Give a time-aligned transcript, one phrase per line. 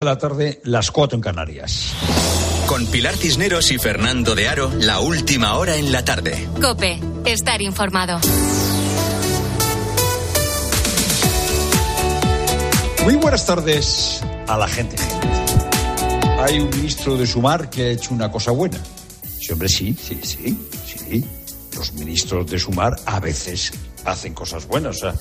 [0.00, 1.92] la tarde, las cuatro en Canarias.
[2.68, 6.48] Con Pilar Cisneros y Fernando de Aro, la última hora en la tarde.
[6.62, 8.20] Cope, estar informado.
[13.02, 14.94] Muy buenas tardes a la gente.
[16.42, 18.78] Hay un ministro de Sumar que ha hecho una cosa buena.
[19.40, 20.56] Sí, hombre, sí, sí, sí,
[20.86, 21.24] sí.
[21.74, 23.72] Los ministros de Sumar a veces
[24.04, 24.98] hacen cosas buenas.
[24.98, 25.14] O sea,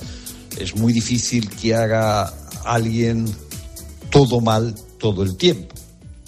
[0.60, 2.32] es muy difícil que haga
[2.64, 3.26] alguien
[4.10, 5.76] todo mal todo el tiempo.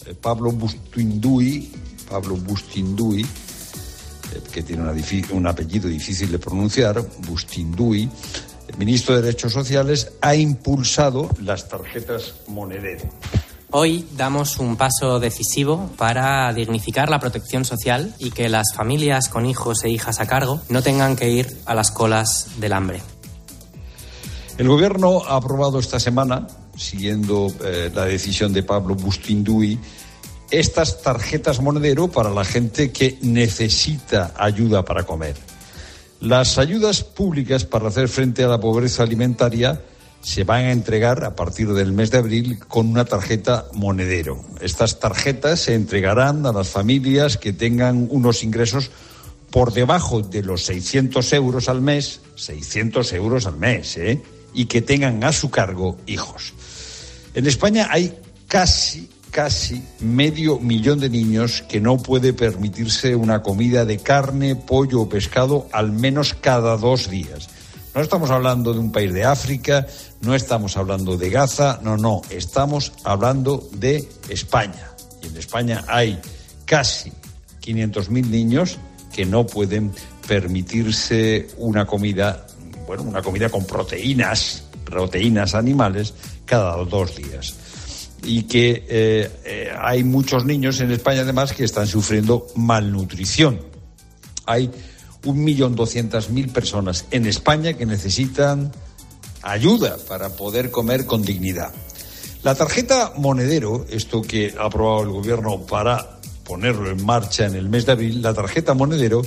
[0.06, 1.72] Eh, Pablo Bustinduy,
[2.10, 4.84] Pablo Bustinduy, eh, que tiene
[5.32, 8.10] un apellido difícil de pronunciar, Bustinduy,
[8.68, 13.10] el ministro de Derechos Sociales, ha impulsado las tarjetas monedero.
[13.72, 19.46] Hoy damos un paso decisivo para dignificar la protección social y que las familias con
[19.46, 23.02] hijos e hijas a cargo no tengan que ir a las colas del hambre.
[24.58, 26.48] El Gobierno ha aprobado esta semana
[26.80, 29.78] siguiendo eh, la decisión de Pablo Bustinduy,
[30.50, 35.36] estas tarjetas monedero para la gente que necesita ayuda para comer.
[36.22, 39.82] Las ayudas públicas para hacer frente a la pobreza alimentaria
[40.22, 44.44] se van a entregar a partir del mes de abril con una tarjeta monedero.
[44.60, 48.92] Estas tarjetas se entregarán a las familias que tengan unos ingresos
[49.50, 54.22] por debajo de los 600 euros al mes, 600 euros al mes, ¿eh?
[54.54, 56.54] y que tengan a su cargo hijos.
[57.34, 63.86] En España hay casi, casi medio millón de niños que no puede permitirse una comida
[63.86, 67.50] de carne, pollo o pescado al menos cada dos días.
[67.94, 69.86] No estamos hablando de un país de África,
[70.22, 74.92] no estamos hablando de Gaza, no, no, estamos hablando de España.
[75.22, 76.20] Y en España hay
[76.66, 77.12] casi
[77.62, 78.78] 500.000 niños
[79.14, 79.92] que no pueden
[80.28, 82.46] permitirse una comida,
[82.88, 86.14] bueno, una comida con proteínas, proteínas animales
[86.50, 87.56] cada dos días.
[88.24, 93.62] Y que eh, eh, hay muchos niños en España además que están sufriendo malnutrición.
[94.46, 94.72] Hay
[95.26, 98.72] un millón doscientas mil personas en España que necesitan
[99.42, 101.72] ayuda para poder comer con dignidad.
[102.44, 107.70] La tarjeta monedero, esto que ha aprobado el gobierno para ponerlo en marcha en el
[107.70, 109.22] mes de abril, la tarjeta monedero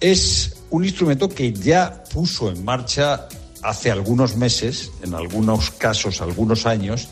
[0.00, 3.28] es un instrumento que ya puso en marcha
[3.68, 7.08] hace algunos meses, en algunos casos, algunos años,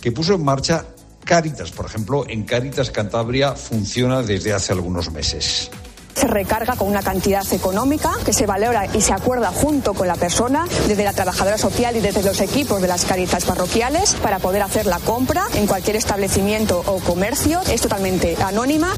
[0.00, 0.86] que puso en marcha
[1.24, 1.70] Cáritas.
[1.70, 5.70] Por ejemplo, en Cáritas Cantabria funciona desde hace algunos meses
[6.14, 10.16] se recarga con una cantidad económica que se valora y se acuerda junto con la
[10.16, 14.62] persona, desde la trabajadora social y desde los equipos de las caritas parroquiales, para poder
[14.62, 17.60] hacer la compra en cualquier establecimiento o comercio.
[17.70, 18.96] Es totalmente anónima.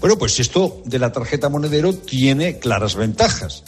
[0.00, 3.64] Bueno, pues esto de la tarjeta monedero tiene claras ventajas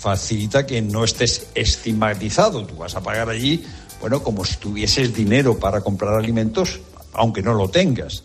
[0.00, 2.64] facilita que no estés estigmatizado.
[2.64, 3.62] Tú vas a pagar allí,
[4.00, 6.80] bueno, como si tuvieses dinero para comprar alimentos,
[7.12, 8.22] aunque no lo tengas.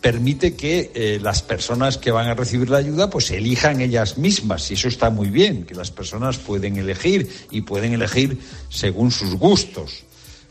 [0.00, 4.70] Permite que eh, las personas que van a recibir la ayuda pues elijan ellas mismas
[4.70, 9.34] y eso está muy bien, que las personas pueden elegir y pueden elegir según sus
[9.34, 10.04] gustos.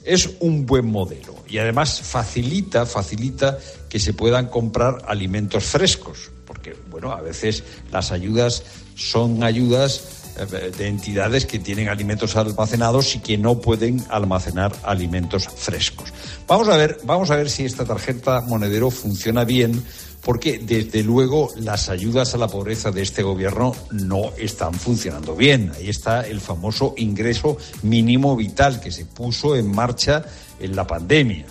[0.04, 6.76] Es un buen modelo y además facilita, facilita que se puedan comprar alimentos frescos, porque
[6.92, 8.64] bueno, a veces las ayudas
[8.96, 16.14] son ayudas de entidades que tienen alimentos almacenados y que no pueden almacenar alimentos frescos.
[16.48, 19.84] Vamos a ver, vamos a ver si esta tarjeta monedero funciona bien,
[20.22, 25.72] porque desde luego las ayudas a la pobreza de este gobierno no están funcionando bien.
[25.76, 30.26] Ahí está el famoso ingreso mínimo vital que se puso en marcha
[30.60, 31.46] en la pandemia.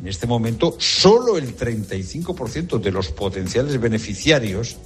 [0.00, 4.76] En este momento, solo el 35% de los potenciales beneficiarios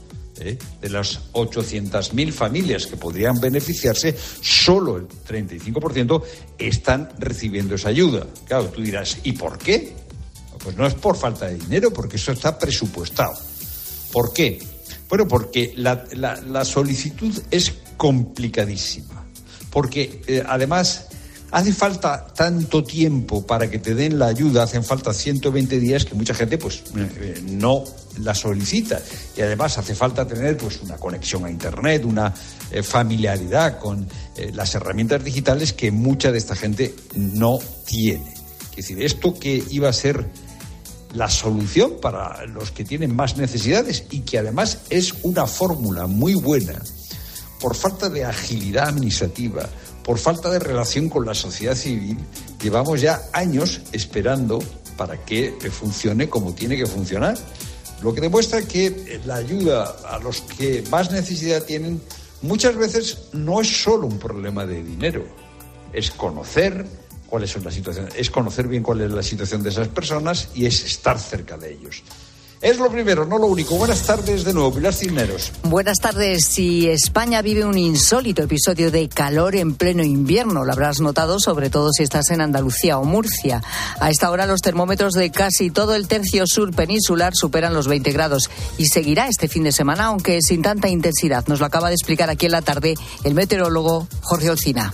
[0.40, 0.58] ¿eh?
[0.80, 6.22] de las 800.000 familias que podrían beneficiarse, solo el 35%
[6.58, 8.26] están recibiendo esa ayuda.
[8.46, 9.94] Claro, tú dirás, ¿y por qué?
[10.62, 13.38] Pues no es por falta de dinero, porque eso está presupuestado.
[14.12, 14.58] ¿Por qué?
[15.08, 19.24] Bueno, porque la, solicitud es complicadísima.
[19.70, 21.08] Porque eh, además
[21.56, 26.14] hace falta tanto tiempo para que te den la ayuda, hacen falta 120 días que
[26.14, 27.82] mucha gente pues eh, no
[28.20, 29.00] la solicita
[29.34, 32.34] y además hace falta tener pues una conexión a internet, una
[32.70, 34.06] eh, familiaridad con
[34.36, 38.34] eh, las herramientas digitales que mucha de esta gente no tiene.
[38.72, 40.26] Es decir, esto que iba a ser
[41.14, 46.34] la solución para los que tienen más necesidades y que además es una fórmula muy
[46.34, 46.82] buena
[47.60, 49.66] por falta de agilidad administrativa,
[50.06, 52.16] por falta de relación con la sociedad civil,
[52.62, 54.60] llevamos ya años esperando
[54.96, 57.36] para que funcione como tiene que funcionar.
[58.02, 62.00] Lo que demuestra que la ayuda a los que más necesidad tienen
[62.40, 65.26] muchas veces no es solo un problema de dinero,
[65.92, 66.86] es conocer,
[67.26, 70.66] cuáles son las situaciones, es conocer bien cuál es la situación de esas personas y
[70.66, 72.04] es estar cerca de ellos.
[72.66, 73.76] Es lo primero, no lo único.
[73.76, 75.52] Buenas tardes de nuevo, Pilar Cisneros.
[75.62, 76.46] Buenas tardes.
[76.46, 81.70] Si España vive un insólito episodio de calor en pleno invierno, lo habrás notado, sobre
[81.70, 83.62] todo si estás en Andalucía o Murcia.
[84.00, 88.10] A esta hora los termómetros de casi todo el tercio sur peninsular superan los 20
[88.10, 91.46] grados y seguirá este fin de semana, aunque sin tanta intensidad.
[91.46, 94.92] Nos lo acaba de explicar aquí en la tarde el meteorólogo Jorge Olcina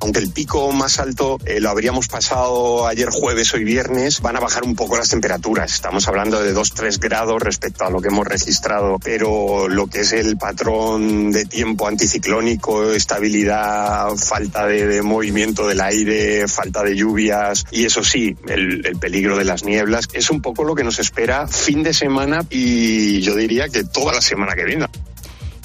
[0.00, 4.40] aunque el pico más alto eh, lo habríamos pasado ayer jueves, hoy viernes, van a
[4.40, 5.72] bajar un poco las temperaturas.
[5.72, 10.12] Estamos hablando de 2-3 grados respecto a lo que hemos registrado, pero lo que es
[10.12, 17.84] el patrón de tiempo anticiclónico, estabilidad, falta de, movimiento del aire, falta de lluvias y
[17.84, 21.46] eso sí, el, el peligro de las nieblas, es un poco lo que nos espera
[21.46, 24.86] fin de semana y yo diría que toda la semana que viene.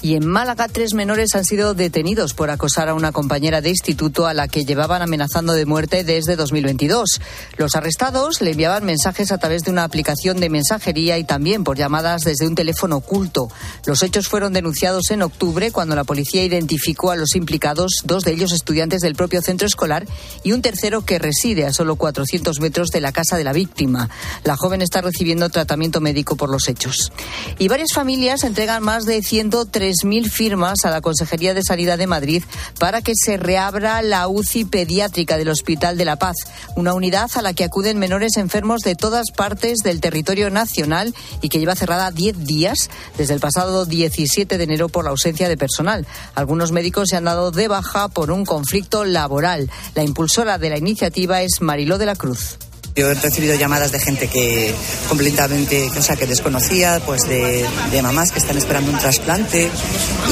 [0.04, 4.26] Y en Málaga, tres menores han sido detenidos por acosar a una compañera de instituto
[4.26, 7.22] a la que llevaban amenazando de muerte desde 2022.
[7.56, 11.78] Los arrestados le enviaban mensajes a través de una aplicación de mensajería y también por
[11.78, 13.48] llamadas desde un teléfono oculto.
[13.86, 18.32] Los hechos fueron denunciados en octubre cuando la policía identificó a los implicados, dos de
[18.32, 20.04] ellos estudiantes del propio centro escolar
[20.42, 24.10] y un tercero que reside a solo 400 metros de la casa de la víctima.
[24.42, 27.10] La joven está recibiendo tratamiento médico por los hechos.
[27.58, 32.08] Y varias familias entregan más de 103 mil firmas a la Consejería de Sanidad de
[32.08, 32.42] Madrid
[32.80, 36.36] para que se reabra la UCI pediátrica del Hospital de la Paz,
[36.74, 41.48] una unidad a la que acuden menores enfermos de todas partes del territorio nacional y
[41.48, 45.56] que lleva cerrada 10 días desde el pasado 17 de enero por la ausencia de
[45.56, 46.06] personal.
[46.34, 49.70] Algunos médicos se han dado de baja por un conflicto laboral.
[49.94, 52.58] La impulsora de la iniciativa es Mariló de la Cruz.
[52.96, 54.72] Yo he recibido llamadas de gente que
[55.08, 57.66] completamente, o sea, que desconocía, pues de,
[58.02, 59.68] mamás que están esperando un trasplante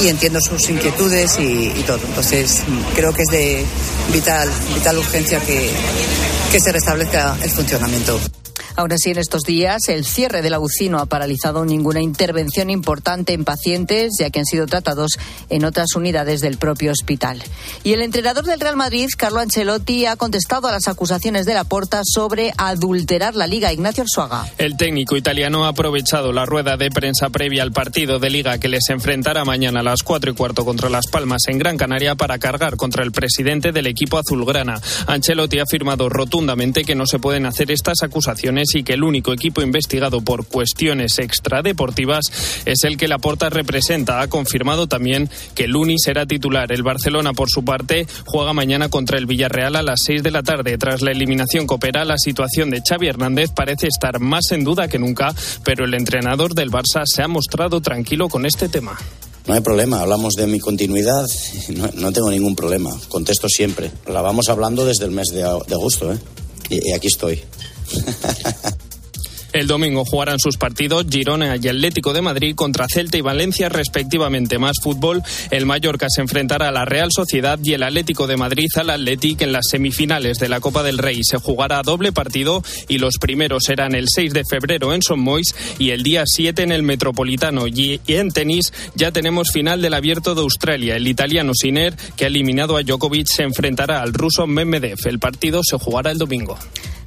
[0.01, 1.99] y entiendo sus inquietudes y, todo.
[2.07, 2.63] Entonces,
[2.95, 3.65] creo que es de
[4.13, 5.71] vital, vital urgencia que,
[6.53, 8.17] que se restablezca el funcionamiento.
[8.75, 12.71] Ahora sí, en estos días, el cierre de la UCI no ha paralizado ninguna intervención
[12.71, 17.43] importante en pacientes, ya que han sido tratados en otras unidades del propio hospital.
[17.83, 21.65] Y el entrenador del Real Madrid, Carlo Ancelotti, ha contestado a las acusaciones de la
[21.65, 23.71] Porta sobre adulterar la Liga.
[23.71, 24.47] Ignacio Arzuaga.
[24.57, 28.69] El técnico italiano ha aprovechado la rueda de prensa previa al partido de Liga que
[28.69, 32.39] les enfrentará mañana a las cuatro y cuarto contra Las Palmas en Gran Canaria para
[32.39, 34.81] cargar contra el presidente del equipo azulgrana.
[35.05, 39.33] Ancelotti ha afirmado rotundamente que no se pueden hacer estas acusaciones y que el único
[39.33, 42.25] equipo investigado por cuestiones extradeportivas
[42.65, 44.21] es el que Laporta representa.
[44.21, 46.71] Ha confirmado también que Luni será titular.
[46.71, 50.43] El Barcelona, por su parte, juega mañana contra el Villarreal a las 6 de la
[50.43, 50.77] tarde.
[50.77, 54.99] Tras la eliminación copera, la situación de Xavi Hernández parece estar más en duda que
[54.99, 55.33] nunca,
[55.63, 58.97] pero el entrenador del Barça se ha mostrado tranquilo con este tema.
[59.45, 61.25] No hay problema, hablamos de mi continuidad,
[61.75, 63.91] no, no, tengo ningún problema, contesto siempre.
[64.07, 66.17] La vamos hablando desde el mes de, de agosto, ¿eh?
[66.69, 67.43] y, y aquí estoy.
[69.53, 74.57] El domingo jugarán sus partidos Girona y Atlético de Madrid contra Celta y Valencia respectivamente.
[74.57, 78.65] Más fútbol, el Mallorca se enfrentará a la Real Sociedad y el Atlético de Madrid
[78.77, 81.19] al Atlético en las semifinales de la Copa del Rey.
[81.23, 85.23] Se jugará doble partido y los primeros serán el 6 de febrero en Son
[85.77, 87.67] y el día 7 en el Metropolitano.
[87.67, 90.95] Y en tenis ya tenemos final del Abierto de Australia.
[90.95, 94.97] El italiano Siner, que ha eliminado a Djokovic, se enfrentará al ruso Medvedev.
[95.05, 96.57] El partido se jugará el domingo.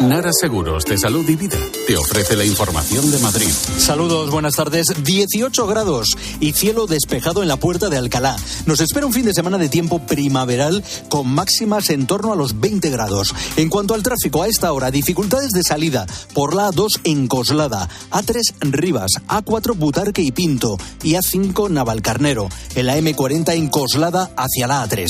[0.00, 3.48] Nara Seguros de Salud y Vida te ofrece la información de Madrid.
[3.78, 4.88] Saludos, buenas tardes.
[5.02, 8.36] 18 grados y cielo despejado en la puerta de Alcalá.
[8.66, 12.60] Nos espera un fin de semana de tiempo primaveral con máximas en torno a los
[12.60, 13.34] 20 grados.
[13.56, 17.88] En cuanto al tráfico, a esta hora, dificultades de salida por la A2 en Coslada,
[18.10, 22.48] A3 Rivas, A4 Butarque y Pinto y A5 Navalcarnero.
[22.74, 25.06] En la M40 en Coslada hacia la A3.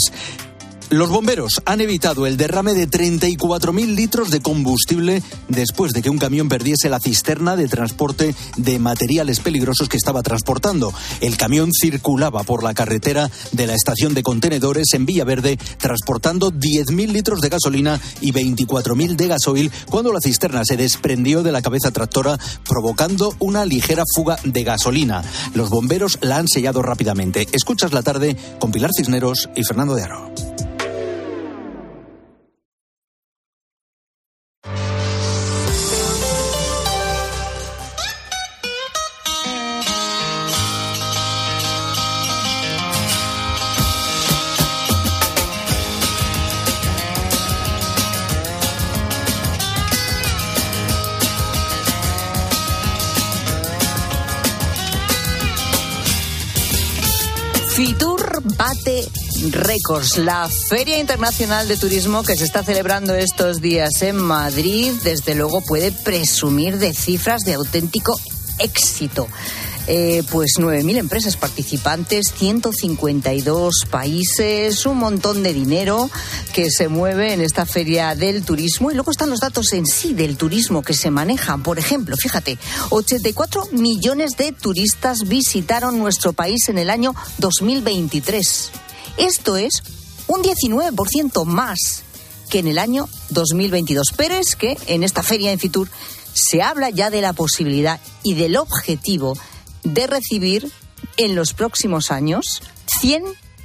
[0.91, 6.19] Los bomberos han evitado el derrame de 34.000 litros de combustible después de que un
[6.19, 10.95] camión perdiese la cisterna de transporte de materiales peligrosos que estaba transportando.
[11.21, 17.09] El camión circulaba por la carretera de la estación de contenedores en Villaverde transportando 10.000
[17.09, 21.91] litros de gasolina y 24.000 de gasoil cuando la cisterna se desprendió de la cabeza
[21.91, 25.25] tractora provocando una ligera fuga de gasolina.
[25.53, 27.49] Los bomberos la han sellado rápidamente.
[27.51, 30.46] Escuchas la tarde con Pilar Cisneros y Fernando de Aro.
[60.17, 65.61] La Feria Internacional de Turismo que se está celebrando estos días en Madrid, desde luego
[65.61, 68.19] puede presumir de cifras de auténtico
[68.59, 69.29] éxito.
[69.87, 76.11] Eh, pues 9.000 empresas participantes, 152 países, un montón de dinero
[76.53, 78.91] que se mueve en esta feria del turismo.
[78.91, 81.63] Y luego están los datos en sí del turismo que se manejan.
[81.63, 82.59] Por ejemplo, fíjate,
[82.91, 88.73] 84 millones de turistas visitaron nuestro país en el año 2023.
[89.17, 89.83] Esto es
[90.27, 92.03] un 19% más
[92.51, 94.13] que en el año 2022.
[94.17, 95.89] Pero es que en esta feria en Fitur
[96.35, 99.37] se habla ya de la posibilidad y del objetivo
[99.85, 100.71] de recibir
[101.17, 102.63] en los próximos años
[103.01, 103.25] 100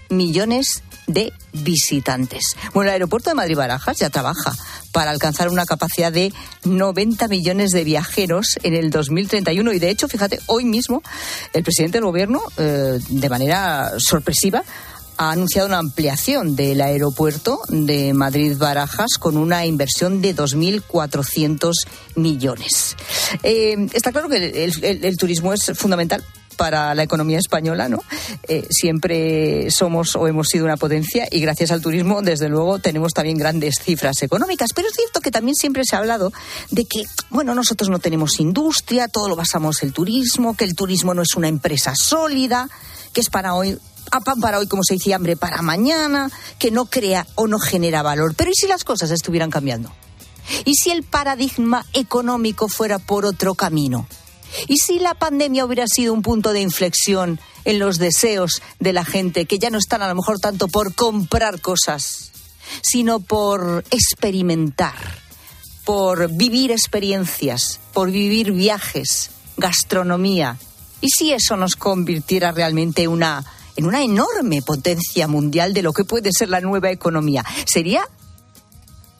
[0.09, 2.55] millones de visitantes.
[2.73, 4.55] Bueno, el aeropuerto de Madrid-Barajas ya trabaja
[4.91, 10.07] para alcanzar una capacidad de 90 millones de viajeros en el 2031 y de hecho,
[10.07, 11.01] fíjate, hoy mismo
[11.53, 14.63] el presidente del gobierno, eh, de manera sorpresiva,
[15.21, 21.73] ha anunciado una ampliación del aeropuerto de Madrid-Barajas con una inversión de 2.400
[22.15, 22.97] millones.
[23.43, 26.23] Eh, está claro que el, turismo es fundamental
[26.57, 27.99] para la economía española, ¿no?
[28.47, 33.13] Eh, siempre somos o hemos sido una potencia y gracias al turismo, desde luego, tenemos
[33.13, 34.73] también grandes cifras económicas.
[34.73, 36.33] Pero es cierto que también siempre se ha hablado
[36.71, 40.73] de que, bueno, nosotros no tenemos industria, todo lo basamos en el turismo, que el
[40.73, 42.69] turismo no es una empresa sólida,
[43.13, 43.77] que es para hoy
[44.09, 47.59] a pan para hoy, como se dice, hambre para mañana, que no crea o no
[47.59, 48.33] genera valor.
[48.35, 49.91] Pero ¿y si las cosas estuvieran cambiando?
[50.65, 54.07] ¿Y si el paradigma económico fuera por otro camino?
[54.67, 59.05] ¿Y si la pandemia hubiera sido un punto de inflexión en los deseos de la
[59.05, 62.31] gente, que ya no están a lo mejor tanto por comprar cosas,
[62.81, 64.95] sino por experimentar,
[65.85, 70.57] por vivir experiencias, por vivir viajes, gastronomía?
[70.99, 73.43] ¿Y si eso nos convirtiera realmente una
[73.75, 77.43] en una enorme potencia mundial de lo que puede ser la nueva economía.
[77.65, 78.07] ¿Sería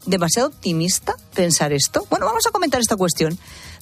[0.06, 2.06] demasiado optimista pensar esto?
[2.10, 3.38] Bueno, vamos a comentar esta cuestión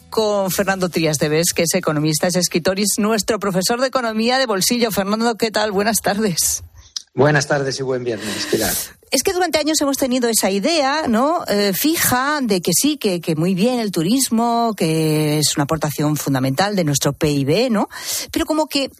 [0.09, 3.87] con Fernando Trías de Bes, que es economista, es escritor y es nuestro profesor de
[3.87, 4.91] economía de bolsillo.
[4.91, 5.71] Fernando, ¿qué tal?
[5.71, 6.63] Buenas tardes.
[7.13, 8.73] Buenas tardes y buen viernes, Pilar.
[9.11, 11.43] Es que durante años hemos tenido esa idea, ¿no?
[11.47, 16.15] Eh, fija de que sí, que, que, muy bien el turismo, que es una aportación
[16.15, 17.89] fundamental de nuestro PIB, ¿no?
[18.31, 18.91] Pero como que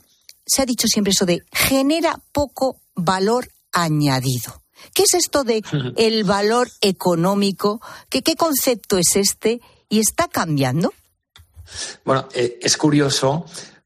[0.50, 4.64] se ha dicho siempre eso de genera poco valor añadido.
[4.94, 5.62] ¿Qué es esto de
[5.98, 7.82] el valor económico?
[8.10, 9.62] ¿Qué, qué concepto es este?
[9.90, 10.94] ¿Y está cambiando?
[12.04, 13.46] Bueno, eh, es curioso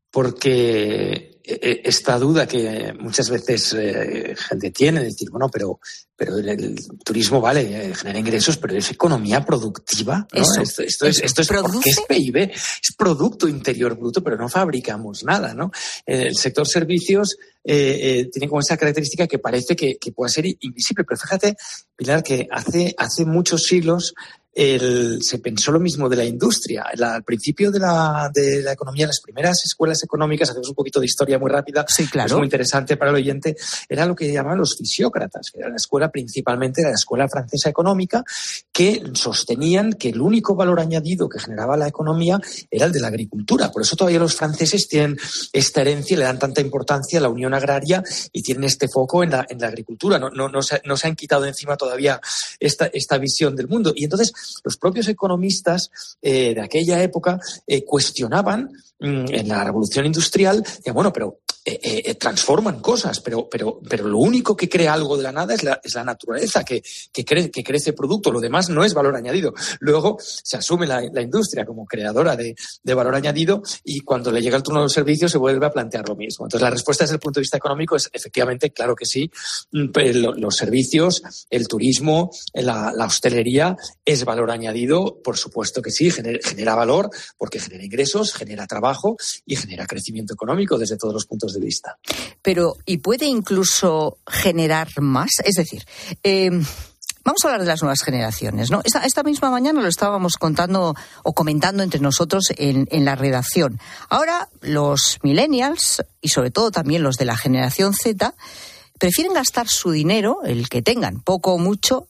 [0.10, 5.80] porque esta duda que muchas veces eh, gente tiene, de decir, bueno, pero,
[6.16, 10.26] pero el, turismo vale, eh, genera ingresos, pero es economía productiva.
[10.32, 10.42] ¿no?
[10.42, 15.24] esto, esto, es, esto es porque es PIB, es Producto Interior Bruto, pero no fabricamos
[15.26, 15.54] nada.
[15.54, 15.72] ¿no?
[16.06, 21.20] El sector servicios tiene como esa característica que parece que, que puede ser invisible, pero
[21.20, 21.56] fíjate,
[21.96, 24.14] Pilar, que hace, hace muchos siglos
[24.55, 26.86] se pensó lo mismo de la industria.
[27.00, 31.07] al principio de la, de la economía, las primeras escuelas económicas, hacemos un poquito de
[31.07, 32.27] historia muy rápida, sí, claro.
[32.27, 33.55] es muy interesante para el oyente,
[33.89, 37.69] era lo que llamaban los fisiócratas, que era la escuela principalmente, era la escuela francesa
[37.69, 38.24] económica,
[38.72, 43.07] que sostenían que el único valor añadido que generaba la economía era el de la
[43.07, 43.72] agricultura.
[43.72, 45.17] Por eso todavía los franceses tienen
[45.51, 49.31] esta herencia, le dan tanta importancia a la unión agraria y tienen este foco en
[49.31, 50.19] la, en la agricultura.
[50.19, 52.19] No, no, no, se, no se han quitado encima todavía
[52.60, 53.93] esta, esta visión del mundo.
[53.95, 54.33] Y entonces,
[54.64, 55.90] los propios economistas
[56.22, 58.70] eh, de aquella época eh, cuestionaban
[59.00, 64.17] mm, en la revolución industrial, ya bueno, pero eh, transforman cosas, pero, pero, pero lo
[64.17, 67.63] único que crea algo de la nada es la, es la naturaleza, que, que, que
[67.63, 69.53] crece producto, lo demás no es valor añadido.
[69.79, 72.55] Luego se asume la, industria como creadora de,
[72.93, 76.08] valor añadido y cuando le llega el turno de los servicios se vuelve a plantear
[76.08, 76.46] lo mismo.
[76.46, 79.32] Entonces la respuesta desde el punto de vista económico es efectivamente, claro que sí,
[79.72, 79.89] mm,
[80.38, 86.75] los servicios, el turismo, la, la hostelería es valor añadido, por supuesto que sí, genera,
[86.75, 89.15] valor porque genera ingresos, genera trabajo
[89.46, 91.98] y genera crecimiento económico desde todos los puntos de vista.
[92.41, 95.31] Pero, ¿y puede incluso generar más?
[95.43, 95.86] Es decir,
[96.24, 96.51] eh,
[97.25, 98.81] Vamos a hablar de las nuevas generaciones, ¿no?
[98.83, 100.93] Esta, misma mañana lo estábamos contando
[101.24, 103.79] o comentando entre nosotros en, en, la redacción.
[104.10, 108.36] Ahora, los millennials y sobre todo también los de la generación Z
[109.00, 112.10] prefieren gastar su dinero, el que tengan, poco o mucho,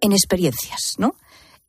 [0.00, 1.16] en experiencias, ¿no?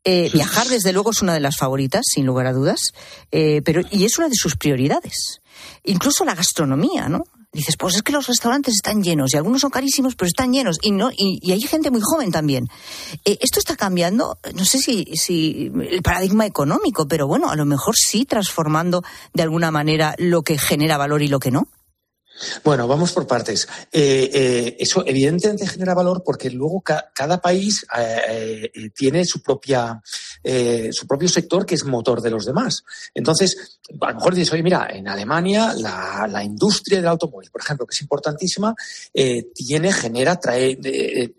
[0.04, 2.92] Eh, viajar, desde luego, es una de las favoritas, sin lugar a dudas,
[3.32, 5.40] eh, pero y es una de sus prioridades.
[5.84, 7.24] Incluso la gastronomía, ¿no?
[7.52, 10.78] Dices, pues es que los restaurantes están llenos y algunos son carísimos, pero están llenos
[10.82, 12.68] y no y, hay gente muy joven también.
[13.24, 17.64] Eh, esto está cambiando, no sé si, si el paradigma económico, pero bueno, a lo
[17.64, 21.68] mejor sí transformando de alguna manera lo que genera valor y lo que no.
[22.64, 23.66] Bueno, vamos por partes.
[23.90, 30.00] Eh, eh, eso evidentemente genera valor porque luego cada país eh, tiene su propia
[30.92, 32.84] su propio sector que es motor de los demás.
[33.14, 37.84] Entonces, a lo mejor dices, oye, mira, en Alemania la, industria del automóvil, por ejemplo,
[37.84, 38.72] que es importantísima,
[39.12, 40.78] tiene, genera, trae,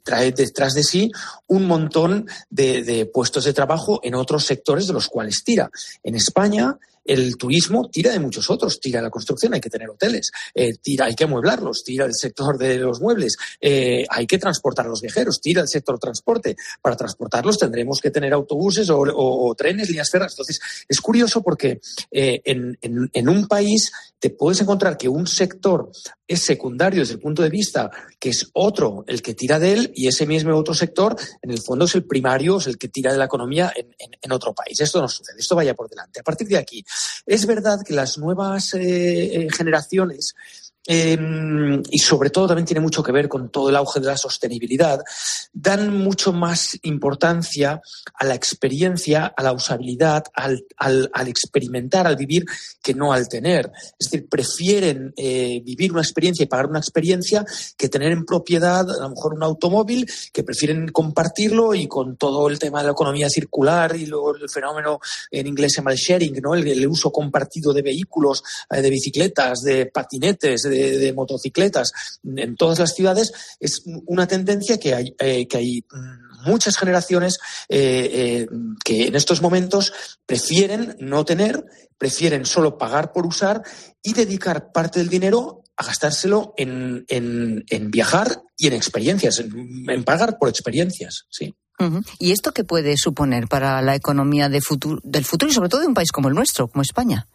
[0.03, 1.09] trae detrás de sí
[1.47, 5.69] un montón de, de puestos de trabajo en otros sectores de los cuales tira.
[6.03, 6.77] En España
[7.07, 11.05] el turismo tira de muchos otros, tira la construcción, hay que tener hoteles, eh, tira,
[11.05, 15.01] hay que amueblarlos, tira el sector de los muebles, eh, hay que transportar a los
[15.01, 16.55] viajeros, tira el sector transporte.
[16.81, 20.33] Para transportarlos tendremos que tener autobuses o, trenes, líneas ferras.
[20.33, 21.79] Entonces, es curioso porque
[22.11, 25.91] eh, en, un país te puedes encontrar que un sector
[26.27, 29.91] es secundario desde el punto de vista que es otro el que tira de él
[29.95, 33.11] y ese mismo otro sector, en el fondo, es el primario, es el que tira
[33.11, 34.79] de la economía en otro país.
[34.79, 36.19] Esto no sucede, esto vaya por delante.
[36.19, 36.83] A partir de aquí,
[37.25, 40.35] es verdad que las nuevas eh, eh, generaciones
[40.89, 44.15] Em, y sobre todo también tiene mucho que ver con todo el auge de la
[44.15, 45.01] sostenibilidad,
[45.51, 47.81] dan mucho más importancia
[48.13, 50.63] a la experiencia, a la usabilidad, al,
[51.27, 52.45] experimentar, al vivir,
[52.81, 53.69] que no al tener.
[53.99, 58.89] Es decir, prefieren eh, vivir una experiencia y pagar una experiencia que tener en propiedad
[58.89, 62.93] a lo mejor un automóvil, que prefieren compartirlo y con todo el tema de la
[62.93, 65.01] economía circular y luego el fenómeno
[65.31, 66.55] en inglés se llama el sharing, ¿no?
[66.55, 71.91] el, uso compartido de vehículos, eh, de bicicletas, de patinetes, de de, motocicletas
[72.23, 75.85] en todas las ciudades es una tendencia que hay, eh, que hay
[76.45, 78.47] muchas generaciones eh, eh,
[78.83, 79.93] que en estos momentos
[80.25, 81.63] prefieren no tener,
[81.97, 83.61] prefieren solo pagar por usar
[84.01, 87.05] y dedicar parte del dinero a gastárselo en,
[87.91, 91.55] viajar y en experiencias, en, pagar por experiencias, sí.
[92.17, 94.61] ¿Y esto qué puede suponer para la economía de
[95.03, 97.27] del futuro y sobre todo de un país como el nuestro, como España?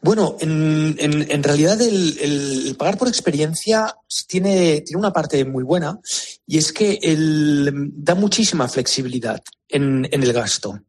[0.00, 3.94] Bueno, en, en, realidad el, pagar por experiencia
[4.26, 5.98] tiene, tiene una parte muy buena
[6.46, 10.80] y es que el, da muchísima flexibilidad en, en el gasto.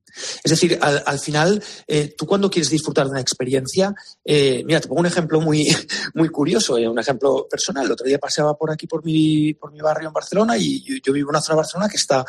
[0.44, 4.88] Es decir, al, final, eh, tú cuando quieres disfrutar de una experiencia, eh, mira, te
[4.88, 5.68] pongo un ejemplo muy,
[6.14, 7.86] muy curioso, eh, un ejemplo personal.
[7.86, 11.14] El otro día paseaba por aquí, por mi, por mi barrio en Barcelona, y yo,
[11.14, 12.26] vivo en una zona de Barcelona que está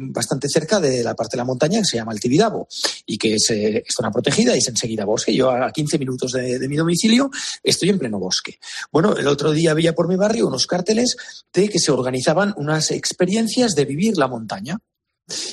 [0.00, 2.68] bastante cerca de la parte de la montaña que se llama el Tibidabo,
[3.06, 3.52] y que es,
[3.88, 5.34] zona protegida y es enseguida bosque.
[5.34, 7.30] Yo a 15 minutos de, mi domicilio
[7.62, 8.58] estoy en pleno bosque.
[8.90, 11.16] Bueno, el otro día había por mi barrio unos carteles
[11.52, 14.78] de que se organizaban unas experiencias de vivir la montaña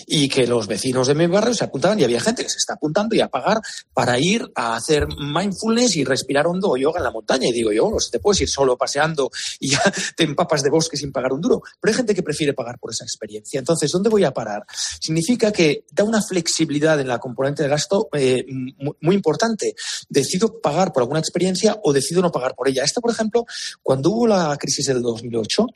[0.08, 2.74] y que los vecinos de mi barrio se apuntaban y había gente que se está
[2.74, 3.62] apuntando y a pagar
[3.94, 7.48] para ir a hacer mindfulness y respirar hondo o yoga en la montaña.
[7.48, 9.30] Y digo yo, no te puedes ir solo paseando
[9.60, 9.82] y ya
[10.16, 11.62] te empapas de bosque sin pagar un duro.
[11.80, 13.60] Pero hay gente que prefiere pagar por esa experiencia.
[13.60, 14.66] Entonces, ¿dónde voy a parar?
[15.00, 18.46] Significa que da una flexibilidad en la componente de gasto eh,
[19.02, 19.76] muy, importante.
[20.10, 22.84] Decido pagar por alguna experiencia o decido no pagar por ella.
[22.84, 23.46] Esta, por ejemplo,
[23.84, 25.68] cuando hubo la crisis del 2008,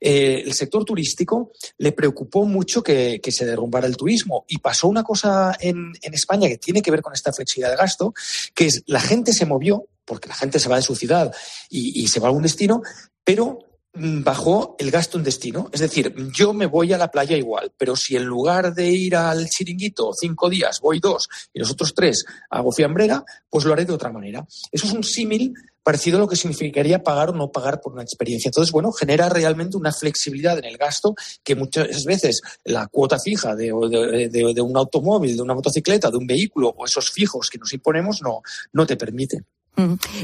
[0.00, 4.44] eh, el sector turístico le preocupó mucho que, que se derrumbar el turismo.
[4.48, 8.14] Y pasó una cosa en, España que tiene que ver con esta flexibilidad de gasto,
[8.54, 11.34] que es la gente se movió, porque la gente se va de su ciudad
[11.70, 12.82] y, se va a algún destino,
[13.24, 13.58] pero
[13.94, 15.68] bajó el gasto en destino.
[15.72, 19.16] Es decir, yo me voy a la playa igual, pero si en lugar de ir
[19.16, 23.84] al chiringuito cinco días voy dos y los otros tres hago fiambrera, pues lo haré
[23.84, 24.46] de otra manera.
[24.70, 25.52] Eso es un símil
[25.82, 28.48] parecido a lo que significaría pagar o no pagar por una experiencia.
[28.48, 33.56] Entonces, bueno, genera realmente una flexibilidad en el gasto que muchas veces la cuota fija
[33.56, 38.22] de, un automóvil, de una motocicleta, de un vehículo o esos fijos que nos imponemos
[38.22, 38.96] no, no te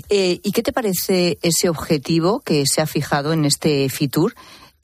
[0.08, 4.34] Eh, ¿Y qué te parece ese objetivo que se ha fijado en este FITUR?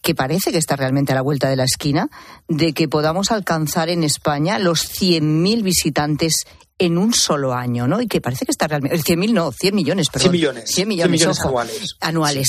[0.02, 2.10] que parece que está realmente a la vuelta de la esquina,
[2.46, 6.44] de que podamos alcanzar en España los 100.000 visitantes
[6.78, 8.02] en un solo año, ¿no?
[8.02, 8.98] Y que parece que está realmente...
[8.98, 10.30] 100.000 no, 100 millones, perdón.
[10.30, 10.70] 100 millones.
[10.70, 11.96] 100 millones, anuales.
[12.00, 12.48] Anuales.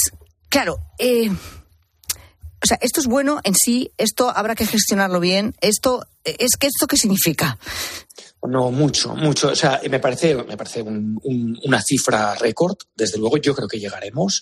[0.50, 1.30] Claro, eh,
[2.66, 5.56] o sea, esto es bueno en sí, esto habrá que gestionarlo bien.
[5.62, 7.58] Esto, es que esto qué significa?
[8.48, 9.50] No, mucho, mucho.
[9.50, 12.78] O sea, me parece, me parece una cifra récord.
[12.96, 14.42] Desde luego, yo creo que llegaremos.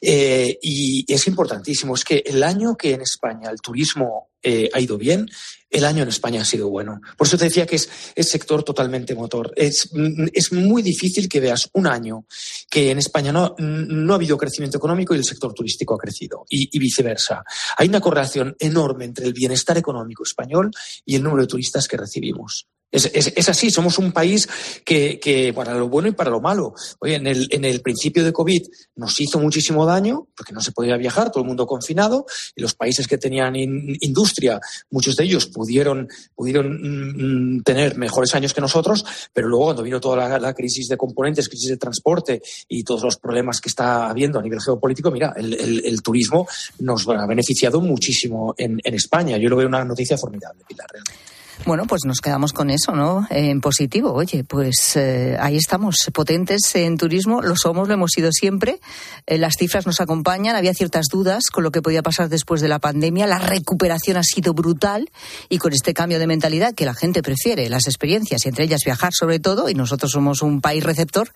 [0.00, 1.94] Eh, y es importantísimo.
[1.94, 5.28] Es que el año que en España el turismo eh, ha ido bien,
[5.72, 7.00] el año en España ha sido bueno.
[7.16, 9.52] Por eso te decía que es, es sector totalmente motor.
[9.56, 9.90] Es,
[10.32, 12.26] es, muy difícil que veas un año
[12.70, 16.44] que en España no, no ha habido crecimiento económico y el sector turístico ha crecido,
[16.48, 17.42] y, viceversa.
[17.78, 20.70] Hay una correlación enorme entre el bienestar económico español
[21.06, 22.68] y el número de turistas que recibimos.
[22.92, 24.46] Es, es, así, somos un país
[24.84, 26.74] que, que, para lo bueno y para lo malo.
[27.00, 30.72] Oye, en el, en el principio de COVID nos hizo muchísimo daño porque no se
[30.72, 35.24] podía viajar, todo el mundo confinado, y los países que tenían in, industria, muchos de
[35.24, 40.38] ellos pudieron, pudieron mm, tener mejores años que nosotros, pero luego cuando vino toda la,
[40.40, 44.42] la, crisis de componentes, crisis de transporte y todos los problemas que está habiendo a
[44.42, 46.48] nivel geopolítico, mira, el, el, el turismo
[46.80, 49.36] nos ha beneficiado muchísimo en, en España.
[49.36, 51.31] Yo lo veo una noticia formidable, Pilar, realmente.
[51.64, 53.26] Bueno, pues nos quedamos con eso, ¿no?
[53.30, 54.12] En positivo.
[54.12, 58.80] Oye, pues eh, ahí estamos, potentes en turismo, lo somos, lo hemos sido siempre.
[59.26, 62.68] Eh, las cifras nos acompañan, había ciertas dudas con lo que podía pasar después de
[62.68, 63.26] la pandemia.
[63.26, 65.10] La recuperación ha sido brutal
[65.48, 68.80] y con este cambio de mentalidad que la gente prefiere, las experiencias y entre ellas
[68.84, 71.32] viajar sobre todo, y nosotros somos un país receptor,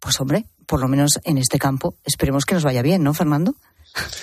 [0.00, 3.54] pues hombre, por lo menos en este campo, esperemos que nos vaya bien, ¿no, Fernando?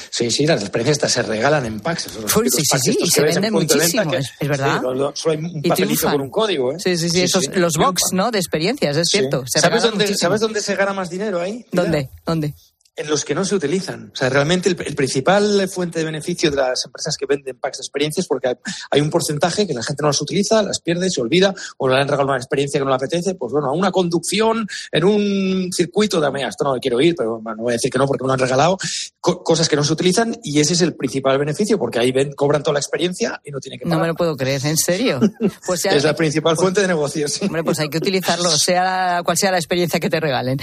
[0.10, 2.14] Sí, sí, las experiencias se regalan en packs.
[2.16, 4.80] Los sí, sí, sí, y se venden muchísimo, que, es, es, verdad.
[4.80, 6.78] Sí, lo, solo hay un papelito con un código, ¿eh?
[6.80, 8.32] Sí, sí, sí, esos, los box, ¿no?
[8.32, 9.44] De experiencias, es cierto.
[9.48, 11.66] ¿Sabes dónde, ¿Sabes dónde se gana más dinero ahí?
[11.72, 12.10] ¿Dónde?
[12.26, 12.54] ¿Dónde?
[12.96, 14.12] En los que no se utilizan.
[14.14, 17.78] O sea, realmente el, el, principal fuente de beneficio de las empresas que venden packs
[17.78, 18.56] de experiencias porque hay,
[18.92, 21.96] hay, un porcentaje que la gente no las utiliza, las pierde, se olvida o le
[21.96, 23.36] han regalado una experiencia que no le apetece.
[23.36, 27.40] Pues bueno, a una conducción en un circuito de, esto no lo quiero ir, pero
[27.40, 28.78] bueno, no voy a decir que no porque me lo han regalado.
[29.20, 32.34] Co cosas que no se utilizan y ese es el principal beneficio porque ahí ven,
[32.34, 33.98] cobran toda la experiencia y no tienen que pagar.
[33.98, 35.20] No me lo puedo creer, ¿en serio?
[35.66, 37.46] Pues ya, es la principal pues, fuente de negocio, sí.
[37.46, 40.60] Hombre, pues hay que utilizarlo, sea cual sea la experiencia que te regalen.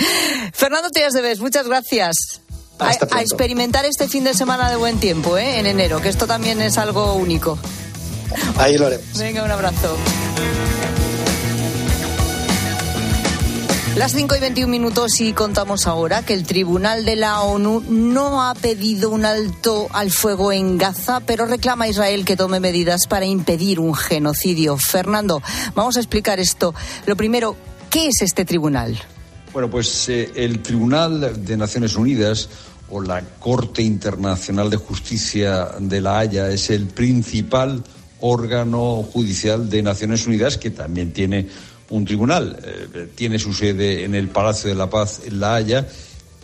[0.52, 2.21] Fernando Tías de Bes, muchas gracias.
[2.78, 5.60] A, a, experimentar este fin de semana de buen tiempo, ¿eh?
[5.60, 7.58] En enero, que esto también es algo único.
[8.56, 9.18] Ahí lo haremos.
[9.18, 9.96] Venga, un abrazo.
[13.96, 18.42] Las 5 y 21 minutos y contamos ahora que el Tribunal de la ONU no
[18.42, 23.06] ha pedido un alto al fuego en Gaza, pero reclama a Israel que tome medidas
[23.06, 24.78] para impedir un genocidio.
[24.78, 25.42] Fernando,
[25.74, 26.74] vamos a explicar esto.
[27.04, 27.54] Lo primero,
[27.90, 28.98] ¿qué es este tribunal?
[29.52, 32.48] Bueno, pues eh, el Tribunal de Naciones Unidas
[32.88, 37.82] o la Corte Internacional de Justicia de La Haya es el principal
[38.20, 41.48] órgano judicial de Naciones Unidas que también tiene
[41.90, 42.58] un tribunal.
[42.64, 45.86] Eh, tiene su sede en el Palacio de la Paz en La Haya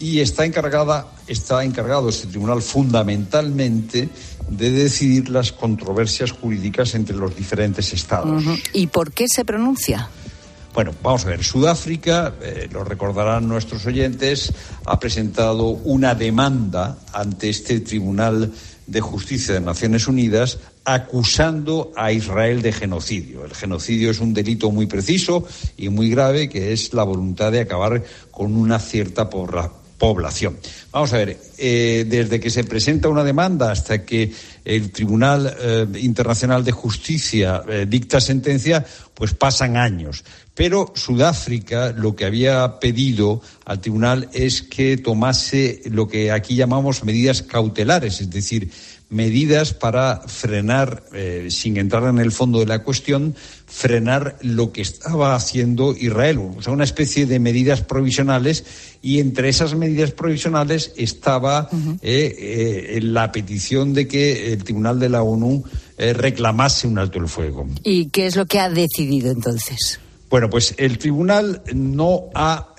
[0.01, 4.09] y está encargada, está encargado este tribunal fundamentalmente
[4.51, 8.45] de decidir las controversias jurídicas entre los diferentes estados.
[8.73, 10.09] ¿Y por qué se pronuncia?
[10.79, 14.53] Bueno, vamos a ver, Sudáfrica, eh, lo recordarán nuestros oyentes,
[14.85, 18.53] ha presentado una demanda ante este Tribunal
[18.87, 23.45] de Justicia de Naciones Unidas acusando a Israel de genocidio.
[23.45, 25.45] El genocidio es un delito muy preciso
[25.77, 29.29] y muy grave que es la voluntad de acabar con una cierta
[29.99, 30.59] población.
[30.93, 34.33] Vamos a ver, eh, desde que se presenta una demanda hasta que
[34.65, 40.25] el Tribunal eh, Internacional de Justicia eh, dicta sentencia, pues pasan años.
[40.55, 47.05] Pero Sudáfrica lo que había pedido al tribunal es que tomase lo que aquí llamamos
[47.05, 48.71] medidas cautelares, es decir,
[49.11, 53.35] medidas para frenar, eh, sin entrar en el fondo de la cuestión,
[53.67, 58.65] frenar lo que estaba haciendo Israel, o sea, una especie de medidas provisionales,
[59.01, 61.99] y entre esas medidas provisionales estaba uh -huh.
[62.03, 65.65] eh, eh, la petición de que el Tribunal de la ONU
[65.99, 67.67] reclamase un alto el fuego.
[67.83, 69.99] ¿Y qué es lo que ha decidido entonces?
[70.31, 72.75] Bueno, pues el tribunal no ha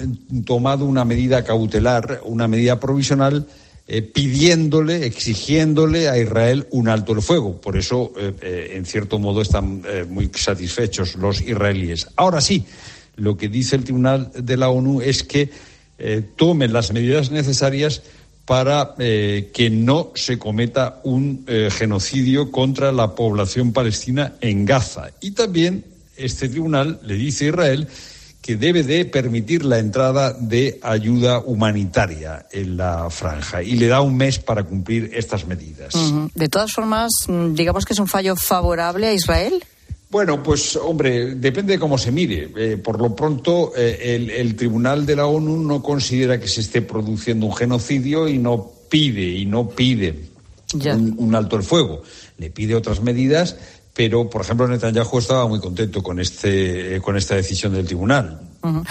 [0.45, 3.45] tomado una medida cautelar, una medida provisional,
[3.91, 7.59] eh, pidiéndole, exigiéndole a Israel un alto el fuego.
[7.59, 12.07] Por eso, eh, eh, en cierto modo, están muy satisfechos los israelíes.
[12.15, 12.65] Ahora sí,
[13.15, 15.49] lo que dice el Tribunal de la ONU es que
[16.35, 18.03] tomen las medidas necesarias
[18.45, 25.11] para que no se cometa un genocidio contra la población palestina en Gaza.
[25.19, 25.83] Y también
[26.15, 27.87] este tribunal le dice a Israel
[28.49, 34.01] que debe de permitir la entrada de ayuda humanitaria en la franja y le da
[34.01, 35.93] un mes para cumplir estas medidas.
[35.93, 36.31] Uh -huh.
[36.33, 39.63] De todas formas, mm, digamos que es un fallo favorable a Israel.
[40.09, 42.49] Bueno, pues hombre, depende de cómo se mire.
[42.57, 46.61] Eh, por lo pronto, eh, el, el, Tribunal de la ONU no considera que se
[46.61, 50.21] esté produciendo un genocidio y no pide, y no pide
[50.73, 52.01] un, un alto el fuego.
[52.39, 53.57] Le pide otras medidas
[53.99, 58.39] pero por ejemplo Netanyahu estaba muy contento con este con esta decisión del tribunal.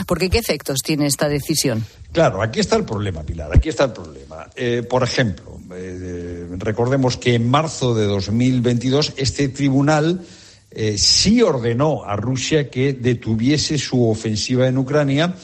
[0.07, 1.83] Porque qué efectos tiene esta decisión?
[2.13, 3.51] Claro, aquí está el problema, Pilar.
[3.55, 4.51] Aquí está el problema.
[4.55, 10.21] Eh, por ejemplo, eh, recordemos que en marzo de 2022 este tribunal
[10.73, 15.35] eh, sí ordenó a Rusia que detuviese su ofensiva en Ucrania